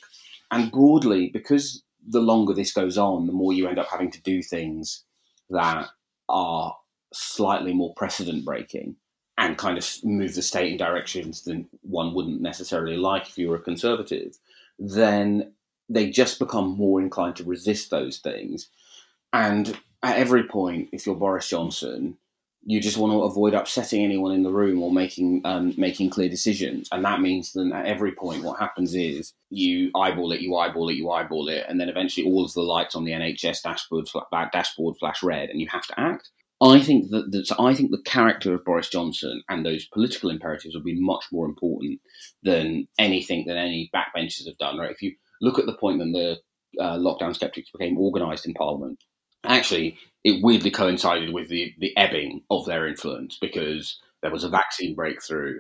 And 0.52 0.72
broadly, 0.72 1.30
because 1.30 1.84
the 2.08 2.22
longer 2.22 2.54
this 2.54 2.72
goes 2.72 2.98
on, 2.98 3.28
the 3.28 3.34
more 3.34 3.54
you 3.54 3.68
end 3.68 3.80
up 3.80 3.88
having 3.92 4.12
to 4.12 4.22
do 4.22 4.42
things 4.42 5.04
that 5.50 5.88
are 6.30 6.76
slightly 7.14 7.74
more 7.74 7.94
precedent 7.96 8.46
breaking 8.46 8.96
and 9.38 9.58
kind 9.58 9.78
of 9.78 9.88
move 10.04 10.34
the 10.36 10.42
state 10.42 10.72
in 10.72 10.78
directions 10.78 11.44
that 11.44 11.64
one 11.82 12.14
wouldn't 12.14 12.42
necessarily 12.42 12.98
like 12.98 13.30
if 13.30 13.38
you 13.38 13.50
were 13.50 13.58
a 13.58 13.62
conservative, 13.62 14.38
then 14.80 15.52
they 15.90 16.10
just 16.10 16.40
become 16.40 16.78
more 16.78 17.02
inclined 17.02 17.38
to 17.38 17.44
resist 17.44 17.90
those 17.90 18.18
things. 18.18 18.70
And 19.34 19.78
at 20.04 20.18
every 20.18 20.44
point, 20.44 20.90
if 20.92 21.06
you're 21.06 21.16
Boris 21.16 21.50
Johnson, 21.50 22.18
you 22.70 22.82
just 22.82 22.98
want 22.98 23.14
to 23.14 23.22
avoid 23.22 23.54
upsetting 23.54 24.04
anyone 24.04 24.34
in 24.34 24.44
the 24.44 24.52
room 24.52 24.84
or 24.84 24.92
making 24.92 25.42
um, 25.46 25.74
making 25.78 26.10
clear 26.10 26.28
decisions, 26.28 26.90
and 26.92 27.06
that 27.06 27.22
means 27.22 27.54
that 27.54 27.72
at 27.74 27.86
every 27.86 28.12
point, 28.12 28.44
what 28.44 28.60
happens 28.60 28.94
is 28.94 29.34
you 29.50 29.90
eyeball 29.96 30.34
it, 30.34 30.42
you 30.42 30.54
eyeball 30.58 30.90
it, 30.90 30.96
you 30.96 31.10
eyeball 31.10 31.48
it, 31.48 31.66
and 31.70 31.80
then 31.80 31.88
eventually 31.88 32.28
all 32.28 32.44
of 32.44 32.54
the 32.54 32.62
lights 32.62 32.94
on 32.94 33.06
the 33.06 33.14
NHS 33.14 33.62
dashboard 33.62 34.10
dashboard 34.52 34.98
flash 34.98 35.24
red, 35.24 35.50
and 35.50 35.62
you 35.62 35.68
have 35.72 35.88
to 35.88 35.98
act. 35.98 36.30
I 36.62 36.82
think 36.82 37.12
that, 37.12 37.32
that 37.32 37.56
I 37.58 37.74
think 37.74 37.92
the 37.92 38.02
character 38.02 38.54
of 38.56 38.66
Boris 38.66 38.90
Johnson 38.90 39.44
and 39.48 39.66
those 39.66 39.86
political 39.86 40.30
imperatives 40.30 40.76
will 40.76 40.84
be 40.84 41.00
much 41.00 41.26
more 41.32 41.46
important 41.46 42.02
than 42.44 42.88
anything 42.98 43.46
that 43.46 43.58
any 43.58 43.90
backbenchers 43.96 44.48
have 44.48 44.58
done. 44.58 44.78
Right? 44.78 44.92
If 44.92 45.02
you 45.02 45.16
look 45.42 45.60
at 45.60 45.66
the 45.66 45.78
point 45.78 46.00
when 46.00 46.12
the 46.12 46.38
uh, 46.80 46.98
lockdown 46.98 47.34
skeptics 47.34 47.72
became 47.72 47.98
organised 47.98 48.46
in 48.46 48.54
Parliament, 48.54 49.00
actually 49.46 49.98
it 50.24 50.44
weirdly 50.44 50.72
coincided 50.72 51.34
with 51.34 51.48
the, 51.50 51.74
the 51.80 51.96
ebbing 51.96 52.42
of 52.50 52.66
their 52.66 52.88
influence 52.88 53.38
because 53.40 54.00
there 54.22 54.32
was 54.32 54.44
a 54.44 54.50
vaccine 54.50 54.96
breakthrough 54.96 55.60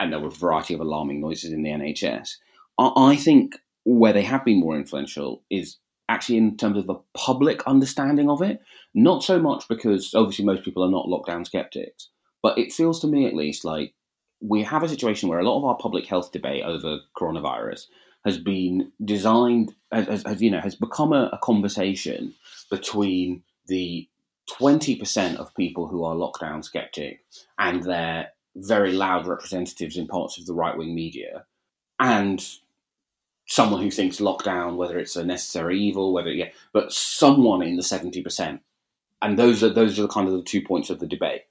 and 0.00 0.12
there 0.12 0.20
were 0.20 0.28
a 0.28 0.30
variety 0.30 0.74
of 0.74 0.80
alarming 0.80 1.20
noises 1.20 1.52
in 1.52 1.62
the 1.62 1.70
NHS. 1.70 2.30
I, 2.78 2.90
I 2.96 3.16
think 3.16 3.56
where 3.84 4.12
they 4.12 4.22
have 4.22 4.44
been 4.44 4.60
more 4.60 4.76
influential 4.76 5.42
is 5.50 5.78
actually 6.08 6.38
in 6.38 6.56
terms 6.56 6.76
of 6.76 6.86
the 6.86 7.00
public 7.14 7.62
understanding 7.66 8.28
of 8.28 8.42
it. 8.42 8.60
Not 8.94 9.22
so 9.22 9.38
much 9.40 9.68
because 9.68 10.12
obviously 10.14 10.44
most 10.44 10.64
people 10.64 10.84
are 10.84 10.90
not 10.90 11.06
lockdown 11.06 11.46
skeptics, 11.46 12.08
but 12.42 12.58
it 12.58 12.72
feels 12.72 13.00
to 13.00 13.06
me 13.06 13.26
at 13.26 13.34
least 13.34 13.64
like 13.64 13.94
we 14.40 14.62
have 14.64 14.82
a 14.82 14.88
situation 14.88 15.28
where 15.28 15.38
a 15.38 15.48
lot 15.48 15.58
of 15.58 15.64
our 15.64 15.76
public 15.76 16.06
health 16.06 16.32
debate 16.32 16.64
over 16.64 16.98
coronavirus 17.16 17.82
has 18.24 18.38
been 18.38 18.92
designed, 19.04 19.74
has, 19.90 20.24
you 20.40 20.50
know, 20.50 20.60
has 20.60 20.74
become 20.74 21.12
a, 21.12 21.30
a 21.32 21.38
conversation 21.38 22.34
between 22.70 23.42
the 23.66 24.08
20% 24.50 25.36
of 25.36 25.54
people 25.54 25.86
who 25.86 26.04
are 26.04 26.14
lockdown 26.14 26.64
skeptic 26.64 27.24
and 27.58 27.82
their 27.82 28.28
very 28.56 28.92
loud 28.92 29.26
representatives 29.26 29.96
in 29.96 30.06
parts 30.06 30.38
of 30.38 30.46
the 30.46 30.54
right 30.54 30.76
wing 30.76 30.94
media, 30.94 31.44
and 31.98 32.44
someone 33.46 33.82
who 33.82 33.90
thinks 33.90 34.18
lockdown, 34.20 34.76
whether 34.76 34.98
it's 34.98 35.16
a 35.16 35.24
necessary 35.24 35.80
evil, 35.80 36.12
whether 36.12 36.30
yeah, 36.30 36.50
but 36.72 36.92
someone 36.92 37.62
in 37.62 37.76
the 37.76 37.82
seventy 37.82 38.22
percent, 38.22 38.60
and 39.22 39.38
those 39.38 39.62
are 39.62 39.70
those 39.70 39.98
are 39.98 40.02
the 40.02 40.08
kind 40.08 40.28
of 40.28 40.34
the 40.34 40.42
two 40.42 40.60
points 40.60 40.90
of 40.90 41.00
the 41.00 41.06
debate. 41.06 41.42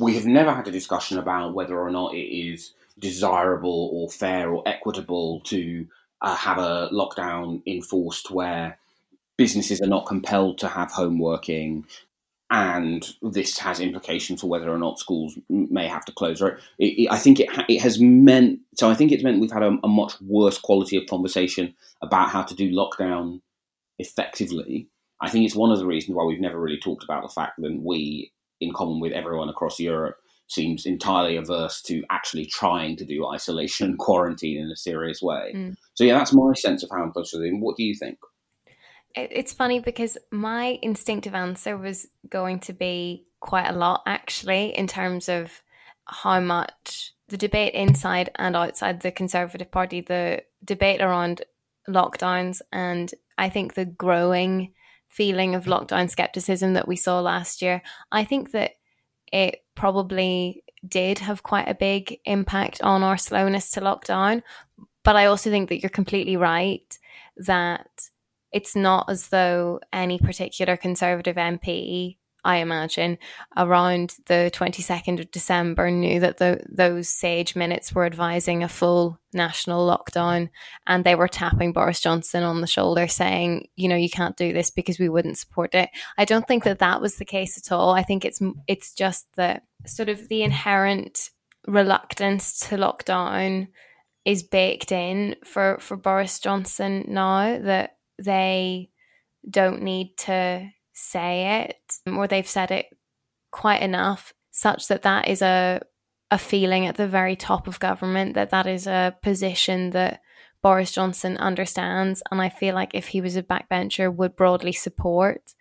We 0.00 0.14
have 0.16 0.26
never 0.26 0.52
had 0.52 0.68
a 0.68 0.72
discussion 0.72 1.18
about 1.18 1.54
whether 1.54 1.78
or 1.78 1.90
not 1.90 2.14
it 2.14 2.18
is 2.18 2.72
desirable 2.98 3.90
or 3.92 4.08
fair 4.08 4.50
or 4.50 4.62
equitable 4.66 5.40
to 5.40 5.86
uh, 6.22 6.34
have 6.34 6.58
a 6.58 6.88
lockdown 6.92 7.62
enforced 7.66 8.30
where 8.30 8.78
businesses 9.36 9.80
are 9.80 9.86
not 9.86 10.06
compelled 10.06 10.58
to 10.58 10.68
have 10.68 10.90
home 10.90 11.18
working 11.18 11.86
and 12.50 13.14
this 13.20 13.58
has 13.58 13.78
implications 13.78 14.40
for 14.40 14.46
whether 14.48 14.70
or 14.70 14.78
not 14.78 14.98
schools 14.98 15.38
may 15.48 15.86
have 15.86 16.04
to 16.06 16.12
close. 16.12 16.40
Right? 16.40 16.54
It, 16.78 17.02
it, 17.02 17.08
I 17.10 17.18
think 17.18 17.40
it 17.40 17.48
it 17.68 17.80
has 17.82 18.00
meant 18.00 18.60
so. 18.74 18.90
I 18.90 18.94
think 18.94 19.12
it's 19.12 19.22
meant 19.22 19.40
we've 19.40 19.52
had 19.52 19.62
a, 19.62 19.78
a, 19.84 19.88
much 19.88 20.18
worse 20.22 20.58
quality 20.58 20.96
of 20.96 21.06
conversation 21.06 21.74
about 22.00 22.30
how 22.30 22.42
to 22.42 22.54
do 22.54 22.70
lockdown 22.70 23.42
effectively. 23.98 24.88
I 25.20 25.28
think 25.28 25.44
it's 25.44 25.54
one 25.54 25.70
of 25.70 25.78
the 25.78 25.86
reasons 25.86 26.16
why 26.16 26.24
we've 26.24 26.40
never 26.40 26.58
really 26.58 26.78
talked 26.78 27.04
about 27.04 27.22
the 27.22 27.28
fact 27.28 27.60
that 27.60 27.80
we, 27.82 28.32
in 28.60 28.72
common 28.72 29.00
with 29.00 29.12
everyone 29.12 29.48
across 29.48 29.78
Europe, 29.78 30.16
seems 30.48 30.86
entirely 30.86 31.36
averse 31.36 31.80
to 31.82 32.02
actually 32.10 32.46
trying 32.46 32.96
to 32.96 33.04
do 33.04 33.26
isolation 33.26 33.90
and 33.90 33.98
quarantine 33.98 34.58
in 34.58 34.70
a 34.70 34.76
serious 34.76 35.22
way. 35.22 35.52
Mm. 35.54 35.76
So 35.94 36.04
yeah, 36.04 36.18
that's 36.18 36.32
my 36.32 36.52
sense 36.54 36.82
of 36.82 36.90
how 36.90 37.02
I'm 37.02 37.12
pushing. 37.12 37.60
What 37.60 37.76
do 37.76 37.84
you 37.84 37.94
think? 37.94 38.18
It's 39.14 39.52
funny 39.52 39.80
because 39.80 40.18
my 40.30 40.78
instinctive 40.82 41.34
answer 41.34 41.76
was 41.76 42.06
going 42.28 42.60
to 42.60 42.72
be 42.72 43.24
quite 43.40 43.68
a 43.68 43.76
lot, 43.76 44.02
actually, 44.06 44.76
in 44.76 44.86
terms 44.86 45.28
of 45.28 45.62
how 46.04 46.40
much 46.40 47.12
the 47.28 47.36
debate 47.36 47.74
inside 47.74 48.30
and 48.36 48.54
outside 48.54 49.00
the 49.00 49.10
Conservative 49.10 49.70
Party, 49.70 50.00
the 50.00 50.42
debate 50.64 51.00
around 51.00 51.42
lockdowns, 51.88 52.60
and 52.72 53.12
I 53.36 53.48
think 53.48 53.74
the 53.74 53.84
growing 53.84 54.72
feeling 55.08 55.54
of 55.54 55.64
lockdown 55.64 56.10
skepticism 56.10 56.74
that 56.74 56.88
we 56.88 56.96
saw 56.96 57.20
last 57.20 57.62
year, 57.62 57.82
I 58.12 58.24
think 58.24 58.52
that 58.52 58.72
it 59.32 59.62
probably 59.78 60.64
did 60.86 61.20
have 61.20 61.42
quite 61.42 61.68
a 61.68 61.74
big 61.74 62.18
impact 62.24 62.82
on 62.82 63.02
our 63.02 63.16
slowness 63.16 63.70
to 63.70 63.80
lockdown. 63.80 64.42
But 65.04 65.16
I 65.16 65.26
also 65.26 65.50
think 65.50 65.68
that 65.68 65.80
you're 65.80 65.88
completely 65.88 66.36
right 66.36 66.98
that 67.36 67.88
it's 68.52 68.74
not 68.74 69.08
as 69.08 69.28
though 69.28 69.80
any 69.92 70.18
particular 70.18 70.76
Conservative 70.76 71.36
MP, 71.36 72.16
I 72.44 72.58
imagine, 72.58 73.18
around 73.56 74.14
the 74.26 74.50
22nd 74.54 75.20
of 75.20 75.30
December 75.30 75.90
knew 75.90 76.20
that 76.20 76.38
the, 76.38 76.60
those 76.68 77.08
sage 77.08 77.56
minutes 77.56 77.92
were 77.92 78.04
advising 78.04 78.62
a 78.62 78.68
full 78.68 79.18
national 79.32 79.86
lockdown 79.86 80.48
and 80.86 81.04
they 81.04 81.14
were 81.14 81.28
tapping 81.28 81.72
Boris 81.72 82.00
Johnson 82.00 82.44
on 82.44 82.60
the 82.60 82.66
shoulder 82.66 83.08
saying, 83.08 83.68
you 83.76 83.88
know, 83.88 83.96
you 83.96 84.08
can't 84.08 84.36
do 84.36 84.52
this 84.52 84.70
because 84.70 84.98
we 84.98 85.08
wouldn't 85.08 85.38
support 85.38 85.74
it. 85.74 85.90
I 86.16 86.24
don't 86.24 86.46
think 86.46 86.64
that 86.64 86.78
that 86.78 87.00
was 87.00 87.16
the 87.16 87.24
case 87.24 87.58
at 87.58 87.72
all. 87.72 87.90
I 87.90 88.02
think 88.02 88.24
it's 88.24 88.40
it's 88.66 88.94
just 88.94 89.26
the 89.34 89.60
sort 89.84 90.08
of 90.08 90.28
the 90.28 90.42
inherent 90.42 91.30
reluctance 91.66 92.60
to 92.60 92.76
lockdown 92.76 93.68
is 94.24 94.42
baked 94.42 94.92
in 94.92 95.36
for 95.44 95.78
for 95.80 95.96
Boris 95.96 96.38
Johnson 96.38 97.04
now 97.08 97.58
that 97.58 97.96
they 98.18 98.90
don't 99.48 99.82
need 99.82 100.16
to 100.18 100.70
say 100.98 101.64
it 101.64 102.12
or 102.12 102.26
they've 102.26 102.48
said 102.48 102.70
it 102.70 102.86
quite 103.50 103.82
enough 103.82 104.34
such 104.50 104.88
that 104.88 105.02
that 105.02 105.28
is 105.28 105.42
a 105.42 105.80
a 106.30 106.38
feeling 106.38 106.86
at 106.86 106.96
the 106.96 107.08
very 107.08 107.36
top 107.36 107.66
of 107.66 107.80
government 107.80 108.34
that 108.34 108.50
that 108.50 108.66
is 108.66 108.86
a 108.86 109.16
position 109.22 109.90
that 109.90 110.20
Boris 110.62 110.92
Johnson 110.92 111.36
understands. 111.36 112.22
And 112.30 112.40
I 112.40 112.48
feel 112.48 112.74
like 112.74 112.90
if 112.94 113.08
he 113.08 113.20
was 113.20 113.36
a 113.36 113.42
backbencher 113.42 114.14
would 114.14 114.36
broadly 114.36 114.72
support. 114.72 115.54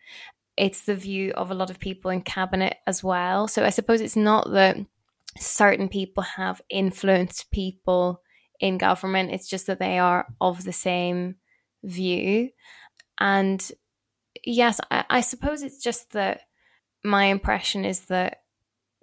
It's 0.56 0.82
the 0.82 0.96
view 0.96 1.34
of 1.34 1.52
a 1.52 1.56
lot 1.56 1.70
of 1.70 1.80
people 1.80 2.10
in 2.10 2.22
cabinet 2.22 2.78
as 2.88 3.04
well. 3.04 3.48
So 3.48 3.64
I 3.64 3.70
suppose 3.70 4.02
it's 4.02 4.16
not 4.16 4.50
that 4.52 4.78
certain 5.38 5.88
people 5.88 6.24
have 6.24 6.62
influenced 6.70 7.52
people 7.52 8.22
in 8.60 8.80
government. 8.80 9.32
It's 9.32 9.48
just 9.48 9.68
that 9.68 9.78
they 9.78 10.00
are 10.00 10.26
of 10.42 10.64
the 10.64 10.74
same 10.74 11.36
view. 11.84 12.50
And 13.20 13.72
yes, 14.44 14.80
I, 14.92 15.06
I 15.10 15.22
suppose 15.22 15.64
it's 15.64 15.82
just 15.82 16.12
that 16.12 16.42
my 17.04 17.26
impression 17.26 17.86
is 17.86 18.02
that 18.06 18.42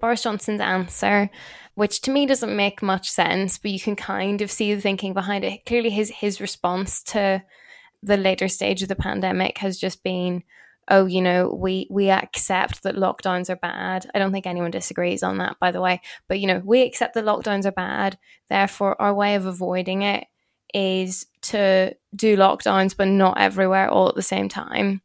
Boris 0.01 0.23
Johnson's 0.23 0.61
answer, 0.61 1.31
which 1.75 2.01
to 2.03 2.11
me 2.11 2.27
doesn't 2.27 2.55
make 2.55 2.83
much 2.83 3.11
sense, 3.11 3.59
but 3.59 3.71
you 3.71 3.81
can 3.81 3.97
kind 3.97 4.43
of 4.43 4.51
see 4.51 4.75
the 4.75 4.81
thinking 4.81 5.15
behind 5.15 5.45
it. 5.45 5.65
Clearly, 5.67 5.91
his 5.91 6.11
his 6.11 6.41
response 6.41 7.03
to 7.05 7.43
the 8.03 8.17
later 8.17 8.49
stage 8.49 8.83
of 8.83 8.89
the 8.89 8.97
pandemic 8.97 9.59
has 9.59 9.79
just 9.79 10.03
been, 10.03 10.43
"Oh, 10.89 11.07
you 11.07 11.23
know, 11.23 11.49
we 11.49 11.87
we 11.91 12.11
accept 12.11 12.83
that 12.83 12.97
lockdowns 12.97 13.49
are 13.49 13.57
bad." 13.57 14.11
I 14.15 14.19
don't 14.19 14.33
think 14.33 14.47
anyone 14.47 14.71
disagrees 14.71 15.23
on 15.23 15.39
that, 15.39 15.59
by 15.59 15.71
the 15.71 15.81
way. 15.81 16.01
But 16.29 16.41
you 16.41 16.47
know, 16.49 16.61
we 16.65 16.83
accept 16.83 17.15
that 17.15 17.25
lockdowns 17.25 17.65
are 17.65 17.73
bad. 17.73 18.19
Therefore, 18.51 19.01
our 19.01 19.15
way 19.15 19.37
of 19.37 19.47
avoiding 19.47 20.03
it 20.03 20.27
is 20.75 21.27
to 21.41 21.97
do 22.15 22.37
lockdowns, 22.37 22.97
but 22.97 23.09
not 23.09 23.41
everywhere 23.41 23.89
all 23.89 24.09
at 24.09 24.17
the 24.17 24.23
same 24.23 24.49
time. 24.49 25.01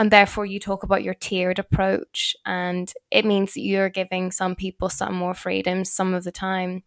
And 0.00 0.10
therefore, 0.10 0.46
you 0.46 0.58
talk 0.58 0.82
about 0.82 1.02
your 1.02 1.12
tiered 1.12 1.58
approach, 1.58 2.34
and 2.46 2.90
it 3.10 3.26
means 3.26 3.52
that 3.52 3.60
you're 3.60 3.90
giving 3.90 4.32
some 4.32 4.54
people 4.54 4.88
some 4.88 5.14
more 5.14 5.34
freedom 5.34 5.84
some 5.84 6.14
of 6.14 6.24
the 6.24 6.32
time. 6.32 6.84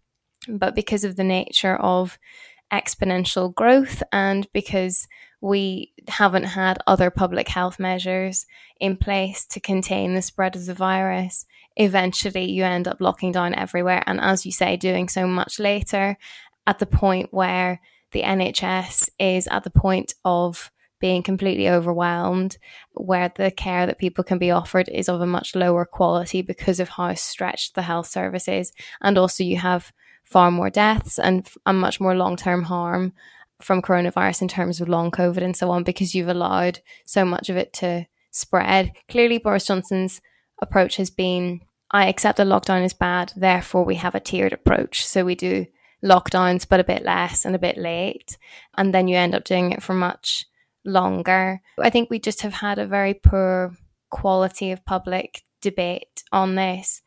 But 0.50 0.74
because 0.74 1.04
of 1.04 1.16
the 1.16 1.24
nature 1.24 1.76
of 1.76 2.18
exponential 2.72 3.54
growth, 3.54 4.02
and 4.12 4.52
because 4.52 5.08
we 5.42 5.94
haven't 6.08 6.46
had 6.46 6.80
other 6.88 7.12
public 7.12 7.50
health 7.50 7.78
measures 7.78 8.48
in 8.80 8.98
place 8.98 9.46
to 9.46 9.60
contain 9.60 10.16
the 10.16 10.24
spread 10.24 10.56
of 10.56 10.66
the 10.66 10.74
virus, 10.74 11.46
eventually 11.76 12.50
you 12.50 12.64
end 12.64 12.88
up 12.88 13.00
locking 13.00 13.32
down 13.32 13.54
everywhere. 13.54 14.02
And 14.08 14.20
as 14.20 14.44
you 14.44 14.52
say, 14.52 14.76
doing 14.76 15.08
so 15.08 15.28
much 15.28 15.60
later 15.60 16.18
at 16.66 16.80
the 16.80 16.88
point 16.88 17.32
where 17.32 17.80
the 18.12 18.24
NHS 18.24 19.10
is 19.20 19.48
at 19.52 19.64
the 19.64 19.70
point 19.70 20.16
of 20.26 20.72
being 21.04 21.22
completely 21.22 21.68
overwhelmed, 21.68 22.58
where 22.94 23.30
the 23.36 23.52
care 23.52 23.86
that 23.86 23.98
people 23.98 24.24
can 24.24 24.38
be 24.38 24.52
offered 24.52 24.88
is 24.88 25.10
of 25.10 25.20
a 25.20 25.26
much 25.26 25.54
lower 25.54 25.84
quality 25.84 26.42
because 26.42 26.80
of 26.80 26.88
how 26.88 27.14
stretched 27.14 27.76
the 27.76 27.82
health 27.82 28.08
service 28.08 28.48
is. 28.48 28.72
And 29.02 29.18
also, 29.18 29.44
you 29.44 29.58
have 29.58 29.92
far 30.24 30.50
more 30.50 30.70
deaths 30.70 31.20
and, 31.20 31.46
and 31.66 31.78
much 31.78 32.00
more 32.00 32.16
long 32.16 32.38
term 32.38 32.64
harm 32.64 33.12
from 33.60 33.82
coronavirus 33.82 34.44
in 34.44 34.48
terms 34.48 34.80
of 34.80 34.88
long 34.88 35.12
COVID 35.12 35.44
and 35.44 35.58
so 35.58 35.70
on 35.72 35.84
because 35.84 36.16
you've 36.16 36.30
allowed 36.30 36.80
so 37.04 37.26
much 37.26 37.50
of 37.50 37.58
it 37.58 37.74
to 37.74 38.08
spread. 38.32 38.94
Clearly, 39.10 39.40
Boris 39.40 39.66
Johnson's 39.66 40.22
approach 40.62 40.96
has 40.96 41.10
been 41.10 41.60
I 41.92 42.08
accept 42.08 42.38
that 42.38 42.48
lockdown 42.48 42.86
is 42.86 42.94
bad, 42.94 43.34
therefore, 43.36 43.84
we 43.84 43.96
have 43.96 44.16
a 44.16 44.22
tiered 44.22 44.54
approach. 44.54 45.06
So 45.06 45.26
we 45.26 45.36
do 45.36 45.66
lockdowns, 46.02 46.66
but 46.66 46.80
a 46.80 46.86
bit 46.86 47.04
less 47.04 47.44
and 47.44 47.58
a 47.58 47.60
bit 47.60 47.78
late. 47.78 48.38
And 48.78 48.94
then 48.94 49.10
you 49.10 49.18
end 49.18 49.36
up 49.36 49.44
doing 49.44 49.74
it 49.74 49.84
for 49.84 49.94
much 49.94 50.46
longer. 50.86 51.62
I 51.80 51.90
think 51.90 52.10
we 52.10 52.20
just 52.20 52.42
have 52.42 52.54
had 52.54 52.80
a 52.80 52.88
very 52.88 53.14
poor 53.14 53.76
quality 54.10 54.72
of 54.72 54.86
public 54.86 55.42
debate 55.62 56.24
on 56.32 56.56
this. 56.56 57.02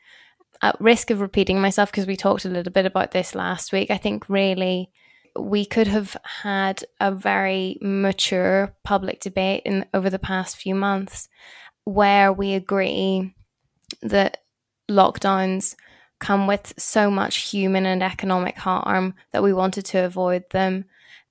At 0.63 0.81
risk 0.81 1.11
of 1.11 1.21
repeating 1.21 1.61
myself, 1.61 1.91
because 1.91 2.07
we 2.07 2.17
talked 2.17 2.45
a 2.45 2.51
little 2.51 2.73
bit 2.73 2.87
about 2.87 3.11
this 3.11 3.35
last 3.35 3.73
week, 3.73 3.91
I 3.91 3.99
think 3.99 4.29
really 4.29 4.91
we 5.39 5.67
could 5.67 5.87
have 5.87 6.17
had 6.25 6.83
a 7.01 7.13
very 7.13 7.79
mature 7.83 8.75
public 8.83 9.21
debate 9.21 9.63
in 9.65 9.85
over 9.93 10.09
the 10.09 10.19
past 10.19 10.57
few 10.57 10.75
months 10.75 11.29
where 11.85 12.33
we 12.33 12.55
agree 12.55 13.35
that 14.03 14.39
lockdowns 14.91 15.75
come 16.19 16.47
with 16.47 16.73
so 16.79 17.11
much 17.11 17.51
human 17.51 17.85
and 17.85 18.03
economic 18.03 18.57
harm 18.57 19.15
that 19.33 19.43
we 19.43 19.53
wanted 19.53 19.85
to 19.85 19.99
avoid 19.99 20.43
them 20.51 20.87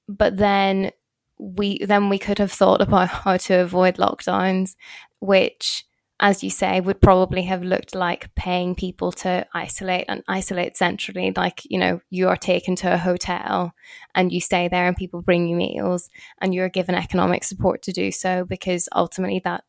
but 0.07 0.37
then 0.37 0.91
we 1.37 1.83
then 1.85 2.09
we 2.09 2.19
could 2.19 2.39
have 2.39 2.51
thought 2.51 2.81
about 2.81 3.09
how 3.23 3.37
to 3.37 3.55
avoid 3.55 3.97
lockdowns, 3.97 4.75
which 5.19 5.85
as 6.19 6.43
you 6.43 6.49
say, 6.49 6.79
would 6.79 7.01
probably 7.01 7.43
have 7.43 7.61
looked 7.61 7.93
like 7.93 8.33
paying 8.35 8.73
people 8.73 9.11
to 9.11 9.45
isolate 9.53 10.05
and 10.07 10.23
isolate 10.27 10.77
centrally. 10.77 11.33
Like, 11.35 11.61
you 11.65 11.77
know, 11.77 11.99
you 12.09 12.29
are 12.29 12.37
taken 12.37 12.75
to 12.77 12.93
a 12.93 12.97
hotel 12.97 13.73
and 14.13 14.31
you 14.31 14.39
stay 14.39 14.69
there 14.69 14.87
and 14.87 14.95
people 14.95 15.21
bring 15.21 15.47
you 15.47 15.57
meals 15.57 16.09
and 16.39 16.55
you're 16.55 16.69
given 16.69 16.95
economic 16.95 17.43
support 17.43 17.81
to 17.83 17.91
do 17.91 18.11
so 18.11 18.45
because 18.45 18.87
ultimately 18.95 19.41
that 19.43 19.65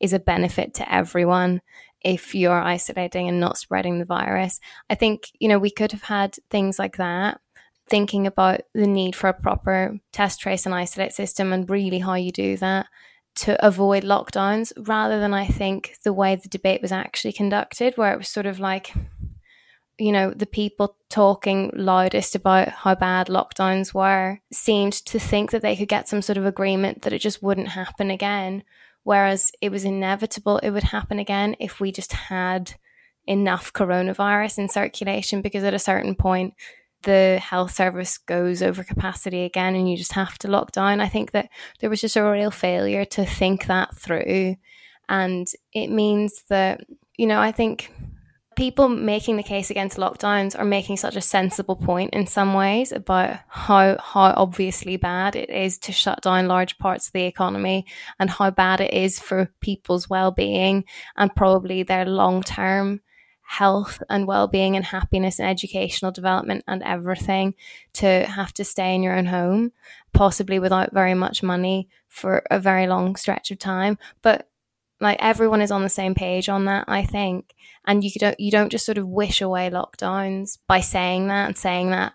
is 0.00 0.12
a 0.12 0.20
benefit 0.20 0.72
to 0.74 0.92
everyone 0.92 1.60
if 2.00 2.32
you're 2.32 2.60
isolating 2.60 3.28
and 3.28 3.40
not 3.40 3.58
spreading 3.58 3.98
the 3.98 4.04
virus. 4.04 4.60
I 4.88 4.94
think, 4.94 5.32
you 5.40 5.48
know, 5.48 5.58
we 5.58 5.70
could 5.70 5.90
have 5.90 6.04
had 6.04 6.36
things 6.48 6.78
like 6.78 6.96
that 6.98 7.40
thinking 7.88 8.26
about 8.26 8.60
the 8.74 8.86
need 8.86 9.16
for 9.16 9.28
a 9.28 9.34
proper 9.34 9.98
test, 10.12 10.40
trace, 10.40 10.66
and 10.66 10.74
isolate 10.74 11.12
system 11.12 11.52
and 11.52 11.68
really 11.68 11.98
how 11.98 12.14
you 12.14 12.32
do 12.32 12.56
that 12.58 12.86
to 13.36 13.64
avoid 13.64 14.02
lockdowns 14.02 14.72
rather 14.76 15.20
than 15.20 15.32
I 15.32 15.46
think 15.46 15.96
the 16.04 16.12
way 16.12 16.34
the 16.34 16.48
debate 16.48 16.82
was 16.82 16.92
actually 16.92 17.32
conducted, 17.32 17.94
where 17.96 18.12
it 18.12 18.18
was 18.18 18.28
sort 18.28 18.46
of 18.46 18.58
like, 18.58 18.92
you 19.96 20.12
know, 20.12 20.30
the 20.30 20.46
people 20.46 20.96
talking 21.08 21.70
loudest 21.74 22.34
about 22.34 22.68
how 22.68 22.94
bad 22.94 23.28
lockdowns 23.28 23.94
were 23.94 24.40
seemed 24.52 24.92
to 24.92 25.18
think 25.18 25.50
that 25.52 25.62
they 25.62 25.76
could 25.76 25.88
get 25.88 26.08
some 26.08 26.22
sort 26.22 26.36
of 26.36 26.46
agreement 26.46 27.02
that 27.02 27.12
it 27.12 27.20
just 27.20 27.42
wouldn't 27.42 27.68
happen 27.68 28.10
again. 28.10 28.64
Whereas 29.04 29.52
it 29.60 29.70
was 29.70 29.84
inevitable 29.84 30.58
it 30.58 30.70
would 30.70 30.84
happen 30.84 31.18
again 31.18 31.56
if 31.60 31.80
we 31.80 31.92
just 31.92 32.12
had 32.12 32.74
enough 33.26 33.72
coronavirus 33.72 34.58
in 34.58 34.68
circulation, 34.68 35.42
because 35.42 35.62
at 35.62 35.74
a 35.74 35.78
certain 35.78 36.14
point, 36.14 36.54
the 37.02 37.38
health 37.42 37.74
service 37.74 38.18
goes 38.18 38.62
over 38.62 38.82
capacity 38.82 39.44
again 39.44 39.74
and 39.74 39.90
you 39.90 39.96
just 39.96 40.12
have 40.12 40.38
to 40.38 40.48
lock 40.48 40.72
down. 40.72 41.00
I 41.00 41.08
think 41.08 41.32
that 41.32 41.48
there 41.80 41.90
was 41.90 42.00
just 42.00 42.16
a 42.16 42.22
real 42.22 42.50
failure 42.50 43.04
to 43.06 43.24
think 43.24 43.66
that 43.66 43.94
through. 43.94 44.56
And 45.08 45.46
it 45.72 45.88
means 45.88 46.44
that, 46.48 46.84
you 47.16 47.26
know, 47.26 47.40
I 47.40 47.52
think 47.52 47.92
people 48.58 48.88
making 48.88 49.36
the 49.36 49.42
case 49.42 49.70
against 49.70 49.96
lockdowns 49.96 50.58
are 50.58 50.64
making 50.64 50.96
such 50.96 51.14
a 51.14 51.20
sensible 51.20 51.76
point 51.76 52.12
in 52.12 52.26
some 52.26 52.54
ways 52.54 52.90
about 52.90 53.38
how 53.46 53.96
how 54.00 54.34
obviously 54.36 54.96
bad 54.96 55.36
it 55.36 55.48
is 55.48 55.78
to 55.78 55.92
shut 55.92 56.20
down 56.22 56.48
large 56.48 56.76
parts 56.78 57.06
of 57.06 57.12
the 57.12 57.22
economy 57.22 57.86
and 58.18 58.28
how 58.28 58.50
bad 58.50 58.80
it 58.80 58.92
is 58.92 59.20
for 59.20 59.48
people's 59.60 60.10
well-being 60.10 60.84
and 61.16 61.36
probably 61.36 61.84
their 61.84 62.04
long-term 62.04 63.00
health 63.48 64.02
and 64.10 64.26
well-being 64.26 64.76
and 64.76 64.84
happiness 64.84 65.40
and 65.40 65.48
educational 65.48 66.12
development 66.12 66.62
and 66.68 66.82
everything 66.82 67.54
to 67.94 68.26
have 68.26 68.52
to 68.52 68.62
stay 68.62 68.94
in 68.94 69.02
your 69.02 69.16
own 69.16 69.24
home 69.24 69.72
possibly 70.12 70.58
without 70.58 70.92
very 70.92 71.14
much 71.14 71.42
money 71.42 71.88
for 72.08 72.42
a 72.50 72.60
very 72.60 72.86
long 72.86 73.16
stretch 73.16 73.50
of 73.50 73.58
time. 73.58 73.96
But 74.20 74.50
like 75.00 75.16
everyone 75.20 75.62
is 75.62 75.70
on 75.70 75.82
the 75.82 75.88
same 75.88 76.14
page 76.14 76.50
on 76.50 76.66
that 76.66 76.84
i 76.88 77.02
think. 77.02 77.54
And 77.86 78.04
you 78.04 78.10
don't 78.18 78.38
you 78.38 78.50
don't 78.50 78.68
just 78.68 78.84
sort 78.84 78.98
of 78.98 79.08
wish 79.08 79.40
away 79.40 79.70
lockdowns 79.70 80.58
by 80.66 80.80
saying 80.80 81.28
that 81.28 81.46
and 81.46 81.56
saying 81.56 81.88
that 81.90 82.12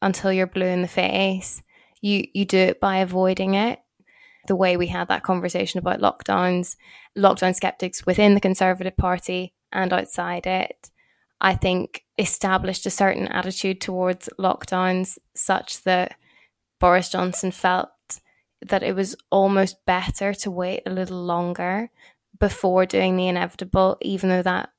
until 0.00 0.32
you're 0.32 0.48
blue 0.48 0.66
in 0.66 0.82
the 0.82 0.88
face. 0.88 1.62
You 2.00 2.26
you 2.34 2.44
do 2.44 2.58
it 2.58 2.80
by 2.80 2.96
avoiding 2.96 3.54
it. 3.54 3.78
The 4.48 4.56
way 4.56 4.76
we 4.76 4.88
had 4.88 5.06
that 5.08 5.22
conversation 5.22 5.78
about 5.78 6.00
lockdowns 6.00 6.74
lockdown 7.16 7.54
skeptics 7.54 8.04
within 8.04 8.34
the 8.34 8.40
conservative 8.40 8.96
party 8.96 9.52
and 9.72 9.92
outside 9.92 10.46
it, 10.46 10.90
I 11.40 11.54
think 11.54 12.04
established 12.18 12.86
a 12.86 12.90
certain 12.90 13.28
attitude 13.28 13.80
towards 13.80 14.28
lockdowns 14.38 15.18
such 15.34 15.82
that 15.84 16.16
Boris 16.78 17.10
Johnson 17.10 17.50
felt 17.50 17.90
that 18.60 18.82
it 18.82 18.94
was 18.94 19.16
almost 19.30 19.84
better 19.86 20.32
to 20.34 20.50
wait 20.50 20.82
a 20.86 20.90
little 20.90 21.22
longer 21.22 21.90
before 22.38 22.86
doing 22.86 23.16
the 23.16 23.28
inevitable, 23.28 23.96
even 24.00 24.28
though 24.30 24.42
that 24.42 24.70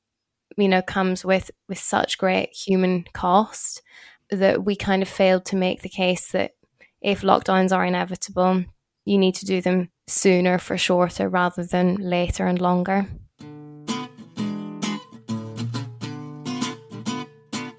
you 0.57 0.67
know 0.67 0.81
comes 0.81 1.25
with 1.25 1.51
with 1.67 1.79
such 1.79 2.17
great 2.17 2.49
human 2.53 3.05
cost 3.13 3.81
that 4.29 4.63
we 4.63 4.75
kind 4.75 5.01
of 5.01 5.09
failed 5.09 5.45
to 5.45 5.55
make 5.55 5.81
the 5.81 5.89
case 5.89 6.31
that 6.31 6.51
if 7.01 7.21
lockdowns 7.21 7.75
are 7.75 7.85
inevitable, 7.85 8.63
you 9.05 9.17
need 9.17 9.35
to 9.35 9.45
do 9.45 9.61
them 9.61 9.89
sooner 10.07 10.57
for 10.57 10.77
shorter 10.77 11.27
rather 11.27 11.63
than 11.63 11.95
later 11.95 12.45
and 12.45 12.61
longer. 12.61 13.07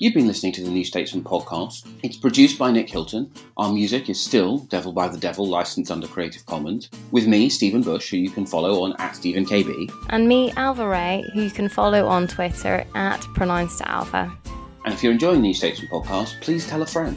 You've 0.00 0.14
been 0.14 0.26
listening 0.26 0.52
to 0.54 0.62
the 0.62 0.70
New 0.70 0.84
Statesman 0.84 1.22
podcast. 1.22 1.86
It's 2.02 2.16
produced 2.16 2.58
by 2.58 2.72
Nick 2.72 2.90
Hilton. 2.90 3.30
Our 3.56 3.72
music 3.72 4.10
is 4.10 4.20
still 4.20 4.58
Devil 4.58 4.92
by 4.92 5.06
the 5.06 5.16
Devil, 5.18 5.46
licensed 5.46 5.90
under 5.90 6.08
Creative 6.08 6.44
Commons. 6.46 6.90
With 7.12 7.28
me, 7.28 7.48
Stephen 7.48 7.80
Bush, 7.80 8.10
who 8.10 8.16
you 8.16 8.30
can 8.30 8.44
follow 8.44 8.82
on 8.82 8.94
at 8.98 9.14
StephenKB. 9.14 9.92
And 10.10 10.26
me, 10.26 10.50
Ailbhe 10.52 10.90
Rea, 10.90 11.30
who 11.32 11.42
you 11.42 11.50
can 11.50 11.68
follow 11.68 12.06
on 12.06 12.26
Twitter 12.26 12.84
at 12.96 13.20
Pronounced 13.34 13.82
Alva. 13.82 14.36
And 14.84 14.92
if 14.92 15.02
you're 15.02 15.12
enjoying 15.12 15.36
the 15.36 15.48
New 15.48 15.54
Statesman 15.54 15.88
podcast, 15.88 16.40
please 16.40 16.66
tell 16.66 16.82
a 16.82 16.86
friend. 16.86 17.16